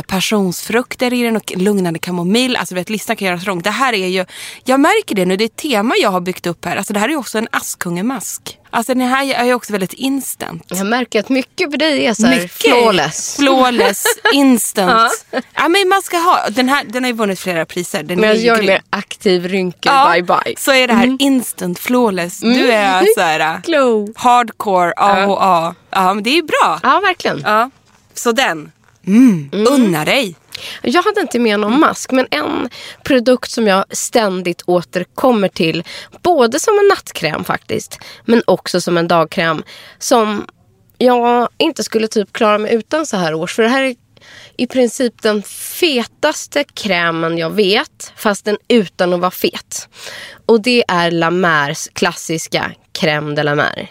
passionsfrukter 0.06 1.12
i 1.12 1.22
den 1.22 1.36
och 1.36 1.52
lugnande 1.56 1.98
kamomill. 1.98 2.56
Alltså 2.56 2.74
vet, 2.74 2.90
listan 2.90 3.16
kan 3.16 3.28
göras 3.28 3.46
lång. 3.46 3.60
Det 3.62 3.70
här 3.70 3.92
är 3.92 4.06
ju, 4.06 4.24
jag 4.64 4.80
märker 4.80 5.14
det 5.14 5.24
nu, 5.24 5.36
det 5.36 5.44
är 5.44 5.46
ett 5.46 5.56
tema 5.56 5.94
jag 6.02 6.10
har 6.10 6.20
byggt 6.20 6.46
upp 6.46 6.64
här. 6.64 6.76
Alltså 6.76 6.92
det 6.92 6.98
här 7.00 7.06
är 7.08 7.12
ju 7.12 7.16
också 7.16 7.38
en 7.38 7.48
Askungemask. 7.52 8.58
Alltså 8.70 8.94
den 8.94 9.08
här 9.08 9.34
är 9.34 9.44
ju 9.44 9.54
också 9.54 9.72
väldigt 9.72 9.92
instant. 9.92 10.62
Jag 10.68 10.86
märker 10.86 11.20
att 11.20 11.28
mycket 11.28 11.70
för 11.70 11.78
dig 11.78 12.06
är 12.06 12.14
så 12.14 12.26
här 12.26 12.34
Mycket. 12.36 12.52
flawless. 12.52 13.36
Flawless, 13.36 14.04
instant. 14.32 15.24
ja. 15.54 15.68
men 15.68 15.88
man 15.88 16.02
ska 16.02 16.16
ha, 16.16 16.48
den 16.50 16.68
här 16.68 16.84
den 16.84 17.04
har 17.04 17.08
ju 17.10 17.16
vunnit 17.16 17.40
flera 17.40 17.64
priser. 17.66 18.02
Den 18.02 18.20
Men 18.20 18.28
jag 18.28 18.38
gör 18.38 18.56
grym. 18.56 18.66
mer 18.66 18.82
aktiv 18.90 19.48
rynkel, 19.48 19.92
Ja, 19.94 20.10
bye 20.12 20.22
bye. 20.22 20.54
Så 20.58 20.72
är 20.72 20.86
det 20.88 20.94
här 20.94 21.16
instant 21.18 21.78
flawless. 21.78 22.40
Du 22.40 22.70
är 22.72 23.04
så 23.14 23.20
här 23.20 23.60
Glow. 23.64 24.12
hardcore, 24.16 24.92
AHA. 24.96 25.74
Ja 25.90 26.14
men 26.14 26.24
det 26.24 26.30
är 26.30 26.34
ju 26.34 26.42
bra. 26.42 26.80
Ja, 26.82 27.00
verkligen. 27.00 27.40
Ja. 27.44 27.70
Så 28.14 28.32
den, 28.32 28.72
mm, 29.08 29.66
unna 29.68 30.04
dig. 30.04 30.36
Jag 30.82 31.02
hade 31.02 31.20
inte 31.20 31.38
med 31.38 31.60
någon 31.60 31.80
mask, 31.80 32.12
men 32.12 32.26
en 32.30 32.68
produkt 33.04 33.50
som 33.50 33.66
jag 33.66 33.84
ständigt 33.90 34.62
återkommer 34.66 35.48
till. 35.48 35.84
Både 36.22 36.60
som 36.60 36.78
en 36.78 36.88
nattkräm 36.88 37.44
faktiskt, 37.44 37.98
men 38.24 38.42
också 38.46 38.80
som 38.80 38.98
en 38.98 39.08
dagkräm. 39.08 39.62
Som 39.98 40.46
jag 40.98 41.48
inte 41.58 41.84
skulle 41.84 42.08
typ 42.08 42.32
klara 42.32 42.58
mig 42.58 42.74
utan 42.74 43.06
så 43.06 43.16
här 43.16 43.34
års. 43.34 43.54
För 43.54 43.62
det 43.62 43.68
här 43.68 43.82
är 43.82 43.94
i 44.56 44.66
princip 44.66 45.22
den 45.22 45.42
fetaste 45.42 46.64
krämen 46.64 47.38
jag 47.38 47.50
vet, 47.50 48.12
fast 48.16 48.44
den 48.44 48.58
utan 48.68 49.12
att 49.12 49.20
vara 49.20 49.30
fet. 49.30 49.88
Och 50.46 50.62
det 50.62 50.84
är 50.88 51.10
La 51.10 51.30
Mers 51.30 51.88
klassiska 51.92 52.72
crème 53.00 53.34
de 53.34 53.42
la 53.42 53.54
mer. 53.54 53.90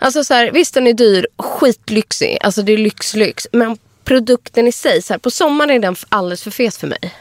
Alltså 0.00 0.24
så 0.24 0.34
här, 0.34 0.50
visst 0.50 0.74
den 0.74 0.86
är 0.86 0.92
dyr, 0.92 1.26
skitlyxig, 1.36 2.38
alltså 2.40 2.62
det 2.62 2.72
är 2.72 2.78
lyx-lyx. 2.78 3.46
Men 3.52 3.78
produkten 4.04 4.66
i 4.66 4.72
sig, 4.72 5.02
så 5.02 5.12
här, 5.12 5.18
på 5.18 5.30
sommaren 5.30 5.70
är 5.70 5.78
den 5.78 5.96
alldeles 6.08 6.42
för 6.42 6.50
fet 6.50 6.76
för 6.76 6.86
mig. 6.86 7.14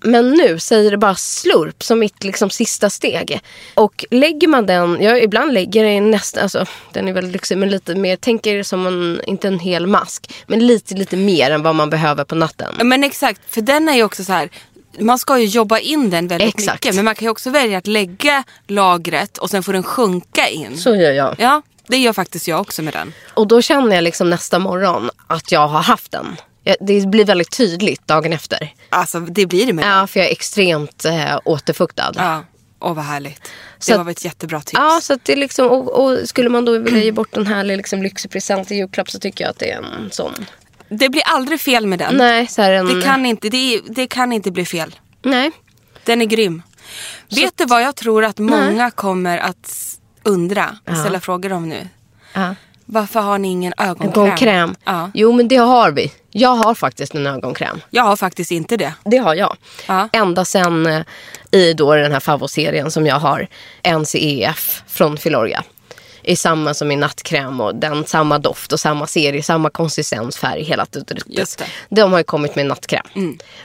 Men 0.00 0.30
nu 0.30 0.58
säger 0.58 0.90
det 0.90 0.96
bara 0.96 1.14
slurp 1.14 1.82
som 1.82 1.98
mitt 1.98 2.24
liksom, 2.24 2.50
sista 2.50 2.90
steg. 2.90 3.40
Och 3.74 4.04
lägger 4.10 4.48
man 4.48 4.66
den, 4.66 5.02
jag 5.02 5.22
ibland 5.22 5.52
lägger 5.52 5.84
den 5.84 6.10
nästan, 6.10 6.42
alltså 6.42 6.66
den 6.92 7.08
är 7.08 7.12
väldigt 7.12 7.32
lyxig 7.32 7.58
men 7.58 7.70
lite 7.70 7.94
mer, 7.94 8.16
tänker 8.16 8.62
som 8.62 8.86
en, 8.86 9.20
inte 9.26 9.48
en 9.48 9.58
hel 9.58 9.86
mask, 9.86 10.32
men 10.46 10.66
lite 10.66 10.94
lite 10.94 11.16
mer 11.16 11.50
än 11.50 11.62
vad 11.62 11.74
man 11.74 11.90
behöver 11.90 12.24
på 12.24 12.34
natten. 12.34 12.74
Men 12.82 13.04
exakt, 13.04 13.40
för 13.48 13.60
den 13.60 13.88
är 13.88 13.94
ju 13.94 14.02
också 14.02 14.24
så 14.24 14.32
här. 14.32 14.48
Man 14.98 15.18
ska 15.18 15.38
ju 15.38 15.46
jobba 15.46 15.78
in 15.78 16.10
den 16.10 16.28
väldigt 16.28 16.48
Exakt. 16.48 16.84
mycket. 16.84 16.96
Men 16.96 17.04
man 17.04 17.14
kan 17.14 17.26
ju 17.26 17.30
också 17.30 17.50
välja 17.50 17.78
att 17.78 17.86
lägga 17.86 18.44
lagret 18.66 19.38
och 19.38 19.50
sen 19.50 19.62
får 19.62 19.72
den 19.72 19.82
sjunka 19.82 20.48
in. 20.48 20.78
Så 20.78 20.96
gör 20.96 21.12
jag. 21.12 21.36
Ja, 21.38 21.62
det 21.90 21.96
gör 21.96 22.12
faktiskt 22.12 22.48
jag 22.48 22.60
också 22.60 22.82
med 22.82 22.92
den. 22.92 23.12
Och 23.34 23.46
då 23.48 23.62
känner 23.62 23.94
jag 23.94 24.04
liksom 24.04 24.30
nästa 24.30 24.58
morgon 24.58 25.10
att 25.26 25.52
jag 25.52 25.68
har 25.68 25.82
haft 25.82 26.10
den. 26.12 26.36
Det 26.80 27.06
blir 27.08 27.24
väldigt 27.24 27.56
tydligt 27.56 28.06
dagen 28.06 28.32
efter. 28.32 28.74
Alltså 28.90 29.20
det 29.20 29.46
blir 29.46 29.66
det 29.66 29.72
med 29.72 29.84
den. 29.84 29.92
Ja, 29.98 30.06
för 30.06 30.20
jag 30.20 30.28
är 30.28 30.32
extremt 30.32 31.04
eh, 31.04 31.38
återfuktad. 31.44 32.12
Ja, 32.16 32.44
åh 32.80 32.94
vad 32.94 33.04
härligt. 33.04 33.42
Det 33.42 33.50
Så 33.84 33.94
var 33.98 34.10
att- 34.10 34.16
ett 34.18 34.24
jättebra 34.24 34.60
tips. 34.60 34.72
Ja, 34.74 34.98
så 35.02 35.12
att 35.12 35.24
det 35.24 35.36
liksom, 35.36 35.66
och, 35.68 35.88
och 36.04 36.28
skulle 36.28 36.48
man 36.48 36.64
då 36.64 36.78
vilja 36.78 37.02
ge 37.02 37.12
bort 37.12 37.36
en 37.36 37.46
härlig 37.46 37.76
liksom, 37.76 38.02
lyxig 38.02 38.30
present 38.30 38.70
i 38.70 38.74
julklapp 38.74 39.10
så 39.10 39.18
tycker 39.18 39.44
jag 39.44 39.50
att 39.50 39.58
det 39.58 39.70
är 39.70 39.76
en 39.76 40.10
sån. 40.10 40.46
Det 40.88 41.08
blir 41.08 41.22
aldrig 41.26 41.60
fel 41.60 41.86
med 41.86 41.98
den. 41.98 42.16
Nej, 42.16 42.46
så 42.46 42.62
en... 42.62 42.86
Det, 42.86 43.02
kan 43.02 43.26
inte, 43.26 43.48
det, 43.48 43.80
det 43.88 44.06
kan 44.06 44.32
inte 44.32 44.50
bli 44.50 44.64
fel. 44.64 44.94
Nej. 45.22 45.50
Den 46.04 46.22
är 46.22 46.26
grym. 46.26 46.62
Vet 47.36 47.56
du 47.58 47.64
vad 47.64 47.82
jag 47.82 47.96
tror 47.96 48.24
att 48.24 48.38
många 48.38 48.90
kommer 48.90 49.38
att 49.38 49.96
undra 50.22 50.76
och 50.90 50.96
ställa 50.96 51.20
frågor 51.20 51.52
om 51.52 51.68
nu? 51.68 51.88
Ja. 52.32 52.54
Varför 52.92 53.20
har 53.20 53.38
ni 53.38 53.48
ingen 53.48 53.72
ögonkräm? 53.78 54.24
Ögonkräm. 54.24 54.74
Ja. 54.84 55.10
Jo, 55.14 55.32
men 55.32 55.48
det 55.48 55.56
har 55.56 55.90
vi. 55.90 56.12
Jag 56.30 56.54
har 56.54 56.74
faktiskt 56.74 57.14
en 57.14 57.26
ögonkräm. 57.26 57.80
Jag 57.90 58.02
har 58.02 58.16
faktiskt 58.16 58.50
inte 58.50 58.76
det. 58.76 58.94
Det 59.04 59.16
har 59.16 59.34
jag. 59.34 59.56
Ja. 59.86 60.08
Ända 60.12 60.44
sen 60.44 60.86
eh, 60.86 61.02
i 61.50 61.72
då 61.72 61.94
den 61.94 62.12
här 62.12 62.20
favoritserien 62.20 62.90
som 62.90 63.06
jag 63.06 63.14
har, 63.20 63.46
NCEF 63.98 64.82
från 64.86 65.16
Filorga. 65.16 65.64
I 66.22 66.36
samma 66.36 66.74
som 66.74 66.90
i 66.90 66.96
nattkräm 66.96 67.60
och 67.60 67.74
den 67.74 68.04
samma 68.04 68.38
doft 68.38 68.72
och 68.72 68.80
samma 68.80 69.06
serie, 69.06 69.42
samma 69.42 69.70
konsistens, 69.70 70.36
färg, 70.36 70.62
hela. 70.62 70.86
Just 71.26 71.58
det. 71.58 71.64
De 71.88 72.12
har 72.12 72.18
ju 72.18 72.24
kommit 72.24 72.56
med 72.56 72.66
nattkräm. 72.66 73.06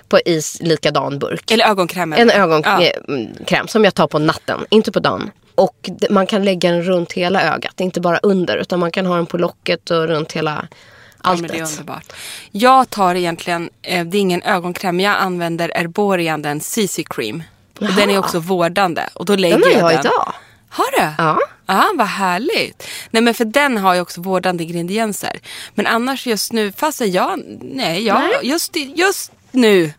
På 0.10 0.20
is 0.26 0.58
likadan 0.62 1.20
burk. 1.20 1.52
Eller 1.52 1.66
ögonkräm. 1.66 2.14
En 2.14 2.30
ögonkräm 2.30 3.68
som 3.68 3.84
jag 3.84 3.94
tar 3.96 4.08
på 4.08 4.20
natten, 4.20 4.66
inte 4.70 4.92
på 4.92 5.00
dagen. 5.00 5.32
Och 5.56 5.90
man 6.10 6.28
kan 6.28 6.44
lägga 6.44 6.72
den 6.72 6.84
runt 6.84 7.14
hela 7.14 7.54
ögat, 7.56 7.80
inte 7.80 8.02
bara 8.02 8.18
under. 8.18 8.58
Utan 8.58 8.80
man 8.80 8.92
kan 8.92 9.06
ha 9.06 9.16
den 9.16 9.26
på 9.26 9.38
locket 9.38 9.92
och 9.92 10.08
runt 10.08 10.32
hela 10.32 10.68
Ja, 10.72 11.30
alltet. 11.32 11.42
men 11.42 11.52
det 11.52 11.64
är 11.64 11.68
underbart. 11.72 12.14
Jag 12.52 12.90
tar 12.90 13.16
egentligen, 13.16 13.70
eh, 13.82 14.06
det 14.06 14.18
är 14.18 14.20
ingen 14.22 14.42
ögonkräm, 14.44 14.96
men 14.96 15.06
jag 15.06 15.16
använder 15.18 15.72
Erborian, 15.78 16.42
den 16.42 16.60
CC 16.60 17.04
cream. 17.10 17.44
Och 17.80 17.94
den 17.94 18.10
är 18.10 18.18
också 18.18 18.40
vårdande. 18.40 19.04
Och 19.14 19.26
då 19.26 19.36
lägger 19.36 19.58
Den 19.58 19.64
har 19.64 19.72
jag 19.72 19.82
jag 19.82 19.90
den. 19.92 20.00
idag. 20.12 20.34
Har 20.70 20.92
du? 21.00 21.14
Ja. 21.24 21.40
Ja, 21.66 21.92
vad 21.96 22.08
härligt. 22.08 22.88
Nej 23.12 23.22
men 23.22 23.34
för 23.34 23.46
den 23.46 23.78
har 23.78 23.94
ju 23.94 24.02
också 24.02 24.22
vårdande 24.22 24.64
ingredienser. 24.64 25.40
Men 25.76 25.88
annars 25.88 26.28
just 26.28 26.54
nu, 26.54 26.72
fast 26.72 27.02
jag, 27.02 27.42
nej, 27.62 28.06
jag, 28.06 28.20
Nej. 28.20 28.34
Just, 28.44 28.76
just 28.96 29.32
nu 29.52 29.94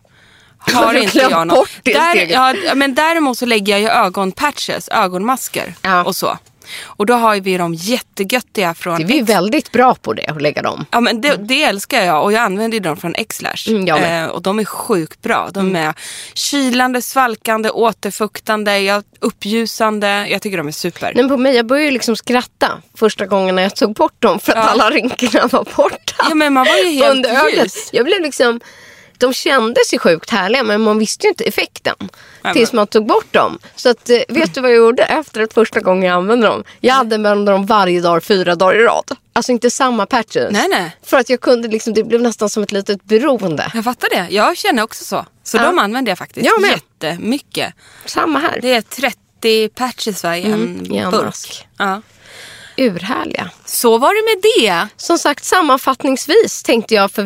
har 0.73 0.93
inte 0.93 1.17
jag 1.17 1.47
något. 1.47 1.69
Där, 1.83 2.15
ja, 2.65 2.75
men 2.75 2.95
däremot 2.95 3.37
så 3.37 3.45
lägger 3.45 3.73
jag 3.73 3.81
ju 3.81 3.87
ögonpatches, 3.89 4.89
ögonmasker 4.89 5.73
Ja. 5.81 6.03
och 6.03 6.15
så. 6.15 6.37
Och 6.83 7.05
då 7.05 7.13
har 7.13 7.35
vi 7.39 7.57
de 7.57 7.73
jättegöttiga 7.73 8.73
från 8.73 8.97
Det 8.97 9.03
är 9.03 9.07
vi 9.07 9.19
X- 9.19 9.29
väldigt 9.29 9.71
bra 9.71 9.95
på 9.95 10.13
det, 10.13 10.27
att 10.27 10.41
lägga 10.41 10.61
dem. 10.61 10.85
Ja 10.91 10.99
men 10.99 11.21
det, 11.21 11.35
det 11.35 11.63
älskar 11.63 12.01
jag 12.05 12.23
och 12.23 12.33
jag 12.33 12.41
använder 12.43 12.79
dem 12.79 12.97
från 12.97 13.13
Xlash. 13.29 13.69
Mm. 13.69 13.87
Mm. 13.87 14.23
eh, 14.23 14.29
och 14.29 14.41
de 14.41 14.59
är 14.59 14.65
sjukt 14.65 15.21
bra. 15.21 15.49
De 15.53 15.75
är 15.75 15.93
kylande, 16.33 17.01
svalkande, 17.01 17.69
återfuktande, 17.69 19.03
uppljusande. 19.19 20.27
Jag 20.29 20.41
tycker 20.41 20.57
de 20.57 20.67
är 20.67 20.71
super. 20.71 21.11
Men 21.15 21.29
på 21.29 21.37
mig, 21.37 21.55
jag 21.55 21.65
började 21.65 21.91
liksom 21.91 22.15
skratta 22.15 22.71
första 22.97 23.25
gången 23.25 23.55
när 23.55 23.63
jag 23.63 23.75
tog 23.75 23.93
bort 23.93 24.15
dem 24.21 24.39
för 24.39 24.51
att 24.51 24.57
Ja. 24.57 24.69
alla 24.69 24.89
rynkorna 24.95 25.47
var 25.47 25.65
borta. 25.75 26.13
Ja 26.29 26.35
men 26.35 26.53
man 26.53 26.65
var 26.65 26.77
ju 26.77 26.89
helt 26.91 27.11
Under 27.11 27.29
ögat. 27.29 27.53
ljus. 27.53 27.89
Jag 27.93 28.05
blev 28.05 28.21
liksom, 28.21 28.59
de 29.19 29.33
kändes 29.33 29.93
ju 29.93 29.99
sjukt 29.99 30.29
härliga 30.29 30.63
men 30.63 30.81
man 30.81 30.99
visste 30.99 31.27
ju 31.27 31.29
inte 31.29 31.43
effekten. 31.43 31.95
men- 32.41 32.53
tills 32.53 32.73
man 32.73 32.87
tog 32.87 33.05
bort 33.07 33.33
dem. 33.33 33.59
Så 33.75 33.89
att, 33.89 34.09
eh, 34.09 34.19
vet 34.29 34.53
du 34.53 34.61
vad 34.61 34.71
jag 34.71 34.77
gjorde 34.77 35.03
efter 35.03 35.41
att 35.41 35.53
första 35.53 35.79
gången 35.79 36.03
jag 36.09 36.15
använde 36.17 36.47
dem? 36.47 36.63
Jag 36.79 36.93
använde 36.95 37.51
dem 37.51 37.65
varje 37.65 38.01
dag 38.01 38.23
fyra 38.23 38.55
dagar 38.55 38.75
i 38.79 38.83
rad. 38.83 39.15
Alltså 39.33 39.51
inte 39.51 39.71
samma 39.71 40.05
patches. 40.05 40.51
Nej, 40.51 40.67
nej. 40.69 40.97
För 41.03 41.17
att 41.17 41.29
jag 41.29 41.41
kunde 41.41 41.67
liksom, 41.67 41.93
det 41.93 42.03
blev 42.03 42.21
nästan 42.21 42.49
som 42.49 42.63
ett 42.63 42.71
litet 42.71 43.03
beroende. 43.03 43.71
Jag 43.73 43.83
fattar 43.83 44.09
det. 44.09 44.27
Jag 44.29 44.57
känner 44.57 44.83
också 44.83 45.03
så. 45.05 45.25
Så 45.43 45.57
Ja. 45.57 45.63
de 45.63 45.79
använder 45.79 46.11
jag 46.11 46.17
faktiskt 46.17 46.45
Jag 46.45 46.61
med. 46.61 46.69
jättemycket. 46.69 47.73
Samma 48.05 48.39
här. 48.39 48.59
Det 48.61 48.73
är 48.73 48.81
30 48.81 49.69
patches 49.69 50.23
i 50.23 50.27
en 50.27 50.45
Mm, 50.45 50.91
i 50.93 50.97
en 50.97 51.11
burk. 51.11 51.25
mask. 51.25 51.67
Ja. 51.77 52.01
Urhärliga. 52.77 53.49
Så 53.65 53.97
var 53.97 54.13
det 54.15 54.35
med 54.35 54.43
det. 54.57 54.87
Som 54.97 55.17
sagt 55.17 55.45
sammanfattningsvis 55.45 56.63
tänkte 56.63 56.95
jag 56.95 57.11
för 57.11 57.23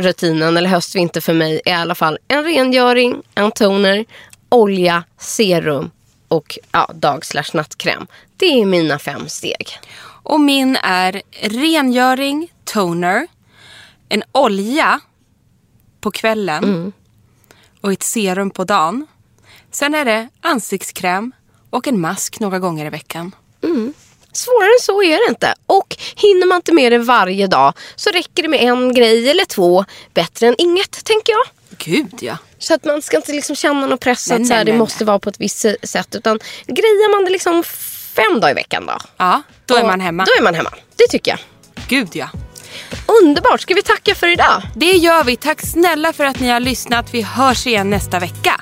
vinterrutinen 0.00 0.56
eller 0.56 0.68
höstvinter 0.70 1.20
för 1.20 1.34
mig 1.34 1.60
är 1.64 1.70
i 1.70 1.74
alla 1.74 1.94
fall 1.94 2.18
en 2.28 2.44
rengöring, 2.44 3.22
en 3.34 3.52
toner, 3.52 4.04
olja, 4.48 5.04
serum 5.18 5.90
och 6.28 6.58
ja, 6.72 6.90
dag 6.94 7.24
slash 7.26 7.44
nattkräm. 7.54 8.06
Det 8.36 8.60
är 8.60 8.66
mina 8.66 8.98
fem 8.98 9.28
steg. 9.28 9.68
Och 10.22 10.40
min 10.40 10.76
är 10.76 11.22
rengöring, 11.42 12.52
toner, 12.64 13.26
en 14.08 14.22
olja 14.32 15.00
på 16.00 16.10
kvällen 16.10 16.64
Mm. 16.64 16.92
och 17.80 17.92
ett 17.92 18.02
serum 18.02 18.50
på 18.50 18.64
dagen. 18.64 19.06
Sen 19.70 19.94
är 19.94 20.04
det 20.04 20.28
ansiktskräm 20.40 21.32
och 21.70 21.86
en 21.88 22.00
mask 22.00 22.40
några 22.40 22.58
gånger 22.58 22.86
i 22.86 22.90
veckan. 22.90 23.34
Svårare 24.32 24.70
än 24.78 24.82
så 24.82 25.02
är 25.02 25.26
det 25.26 25.30
inte. 25.30 25.54
Och 25.66 25.96
hinner 26.16 26.46
man 26.46 26.56
inte 26.56 26.72
med 26.72 26.92
det 26.92 26.98
varje 26.98 27.46
dag 27.46 27.72
så 27.96 28.10
räcker 28.10 28.42
det 28.42 28.48
med 28.48 28.60
en 28.60 28.94
grej 28.94 29.30
eller 29.30 29.44
två. 29.44 29.84
Bättre 30.14 30.46
än 30.46 30.54
inget, 30.58 31.04
tänker 31.04 31.32
jag. 31.32 31.44
Gud 31.78 32.18
ja. 32.20 32.36
Så 32.58 32.74
att 32.74 32.84
man 32.84 33.02
ska 33.02 33.16
inte 33.16 33.32
liksom 33.32 33.56
känna 33.56 33.86
någon 33.86 33.98
press 33.98 34.28
Nej, 34.28 34.40
att 34.40 34.46
så 34.46 34.52
här, 34.52 34.58
nej, 34.58 34.64
det 34.64 34.72
nej, 34.72 34.78
måste 34.78 35.04
vara 35.04 35.18
på 35.18 35.30
ett 35.30 35.40
visst 35.40 35.66
sätt. 35.82 36.14
Utan 36.14 36.38
grejar 36.66 37.10
man 37.16 37.24
det 37.24 37.30
liksom 37.30 37.62
fem 38.16 38.40
dagar 38.40 38.50
i 38.50 38.54
veckan 38.54 38.86
då. 38.86 38.98
Ja, 39.16 39.42
då 39.66 39.76
är 39.76 39.84
man 39.84 40.00
hemma. 40.00 40.24
Då 40.24 40.32
är 40.38 40.42
man 40.42 40.54
hemma. 40.54 40.70
Det 40.96 41.06
tycker 41.10 41.30
jag. 41.30 41.40
Gud 41.88 42.08
ja. 42.12 42.28
Underbart, 43.22 43.60
ska 43.60 43.74
vi 43.74 43.82
tacka 43.82 44.14
för 44.14 44.26
idag? 44.26 44.62
Det 44.76 44.92
gör 44.92 45.24
vi. 45.24 45.36
Tack 45.36 45.60
snälla 45.66 46.12
för 46.12 46.24
att 46.24 46.40
ni 46.40 46.48
har 46.48 46.60
lyssnat. 46.60 47.14
Vi 47.14 47.22
hörs 47.22 47.66
igen 47.66 47.90
nästa 47.90 48.18
vecka. 48.18 48.60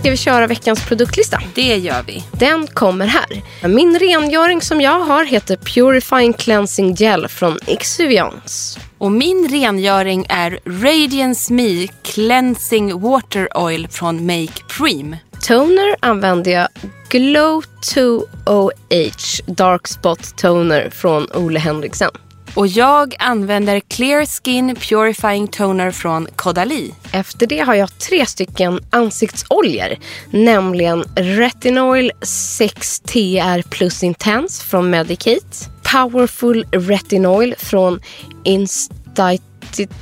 Ska 0.00 0.10
vi 0.10 0.16
köra 0.16 0.46
veckans 0.46 0.84
produktlista? 0.84 1.40
Det 1.54 1.76
gör 1.76 2.02
vi. 2.06 2.24
Den 2.32 2.66
kommer 2.66 3.06
här. 3.06 3.42
Min 3.68 3.98
rengöring 3.98 4.60
som 4.60 4.80
jag 4.80 5.00
har 5.00 5.24
heter 5.24 5.56
Purifying 5.56 6.32
Cleansing 6.32 6.94
Gel 6.94 7.28
från 7.28 7.58
Exuviance. 7.66 8.80
Och 8.98 9.12
min 9.12 9.48
rengöring 9.48 10.26
är 10.28 10.60
Radiance 10.64 11.52
Me 11.52 11.86
Cleansing 12.02 13.00
Water 13.00 13.48
Oil 13.58 13.88
från 13.88 14.26
Make 14.26 14.62
Preem. 14.78 15.16
Toner 15.46 15.96
använder 16.00 16.50
jag 16.50 16.68
Glow 17.08 17.64
2OH 17.94 19.42
Dark 19.46 19.88
Spot 19.88 20.36
Toner 20.36 20.90
från 20.90 21.26
Ole 21.34 21.58
Henriksen. 21.58 22.10
Och 22.54 22.66
jag 22.66 23.14
använder 23.18 23.80
Clear 23.80 24.26
Skin 24.26 24.76
Purifying 24.76 25.48
Toner 25.48 25.90
från 25.90 26.28
Kodali. 26.36 26.94
Efter 27.12 27.46
det 27.46 27.58
har 27.58 27.74
jag 27.74 27.98
tre 27.98 28.26
stycken 28.26 28.80
ansiktsoljor. 28.90 29.96
Nämligen 30.30 31.04
Retinoil 31.16 32.12
6TR 32.20 33.62
Plus 33.70 34.02
Intense 34.02 34.64
från 34.64 34.90
Medicate. 34.90 35.70
Powerful 35.92 36.66
Retinoil 36.72 37.54
från 37.58 38.00
Instatitum. 38.44 39.94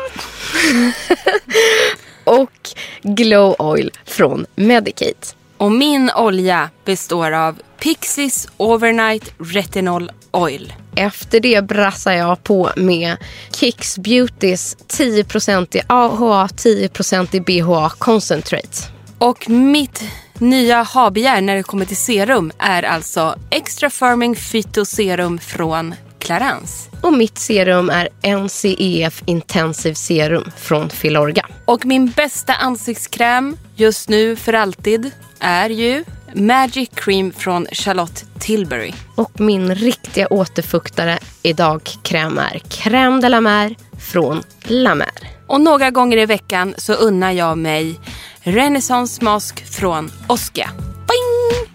och 2.24 2.70
Glow 3.02 3.56
Oil 3.60 3.92
från 4.06 4.46
Medicate. 4.56 5.36
Och 5.58 5.72
min 5.72 6.12
olja 6.16 6.70
består 6.86 7.32
av 7.32 7.60
Pixies 7.80 8.48
Overnight 8.58 9.34
Retinol 9.40 10.12
Oil. 10.32 10.74
Efter 10.98 11.40
det 11.40 11.62
brassar 11.62 12.14
jag 12.14 12.44
på 12.44 12.70
med 12.76 13.18
Kicks 13.52 13.98
Beautys 13.98 14.78
10% 14.88 15.78
i 15.78 15.82
AHA, 15.88 16.48
10% 16.48 17.36
i 17.36 17.62
BHA 17.62 17.90
Concentrate. 17.90 18.78
Och 19.18 19.50
mitt 19.50 20.04
nya 20.38 20.84
habegär 20.84 21.42
när 21.42 21.56
det 21.56 21.64
kommer 21.64 21.86
till 21.86 21.98
serum 21.98 22.52
är 22.58 22.84
alltså 22.84 23.36
Extra 23.50 23.90
Firming 23.90 24.36
Phytoserum 24.36 25.40
från 25.40 25.96
Clarence. 26.20 26.90
Och 27.02 27.14
mitt 27.14 27.38
serum 27.38 27.90
är 27.90 28.10
NCEF 28.38 29.24
Intensive 29.26 29.96
Serum 29.96 30.52
från 30.58 30.90
Filorga. 30.90 31.46
Och 31.66 31.86
min 31.86 32.10
bästa 32.10 32.54
ansiktskräm 32.54 33.58
just 33.76 34.10
nu 34.10 34.36
för 34.36 34.54
alltid 34.54 35.12
är 35.40 35.70
ju 35.70 36.04
Magic 36.34 36.90
Cream 36.94 37.32
från 37.32 37.68
Charlotte 37.72 38.26
Tilbury. 38.40 38.94
Och 39.16 39.40
min 39.40 39.76
riktiga 39.76 40.28
återfuktare 40.28 41.20
i 41.44 41.54
dagkräm 41.54 42.38
är 42.38 42.62
Crème 42.70 43.22
de 43.22 43.30
la 43.30 43.42
Mer 43.42 43.76
från 44.00 44.44
La 44.64 44.96
Mer. 44.96 45.30
Och 45.48 45.62
några 45.62 45.92
gånger 45.92 46.18
i 46.18 46.26
veckan 46.26 46.76
så 46.78 46.94
unnar 46.94 47.32
jag 47.32 47.58
mig 47.58 48.00
Renaissance 48.40 49.24
Mask 49.24 49.66
från 49.66 50.12
Oskia. 50.28 50.70
Bing! 50.80 51.68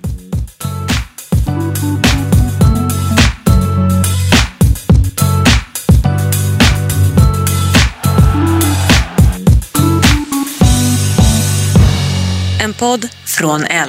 En 12.61 12.75
podd 12.75 13.09
från 13.27 13.65
L. 13.65 13.89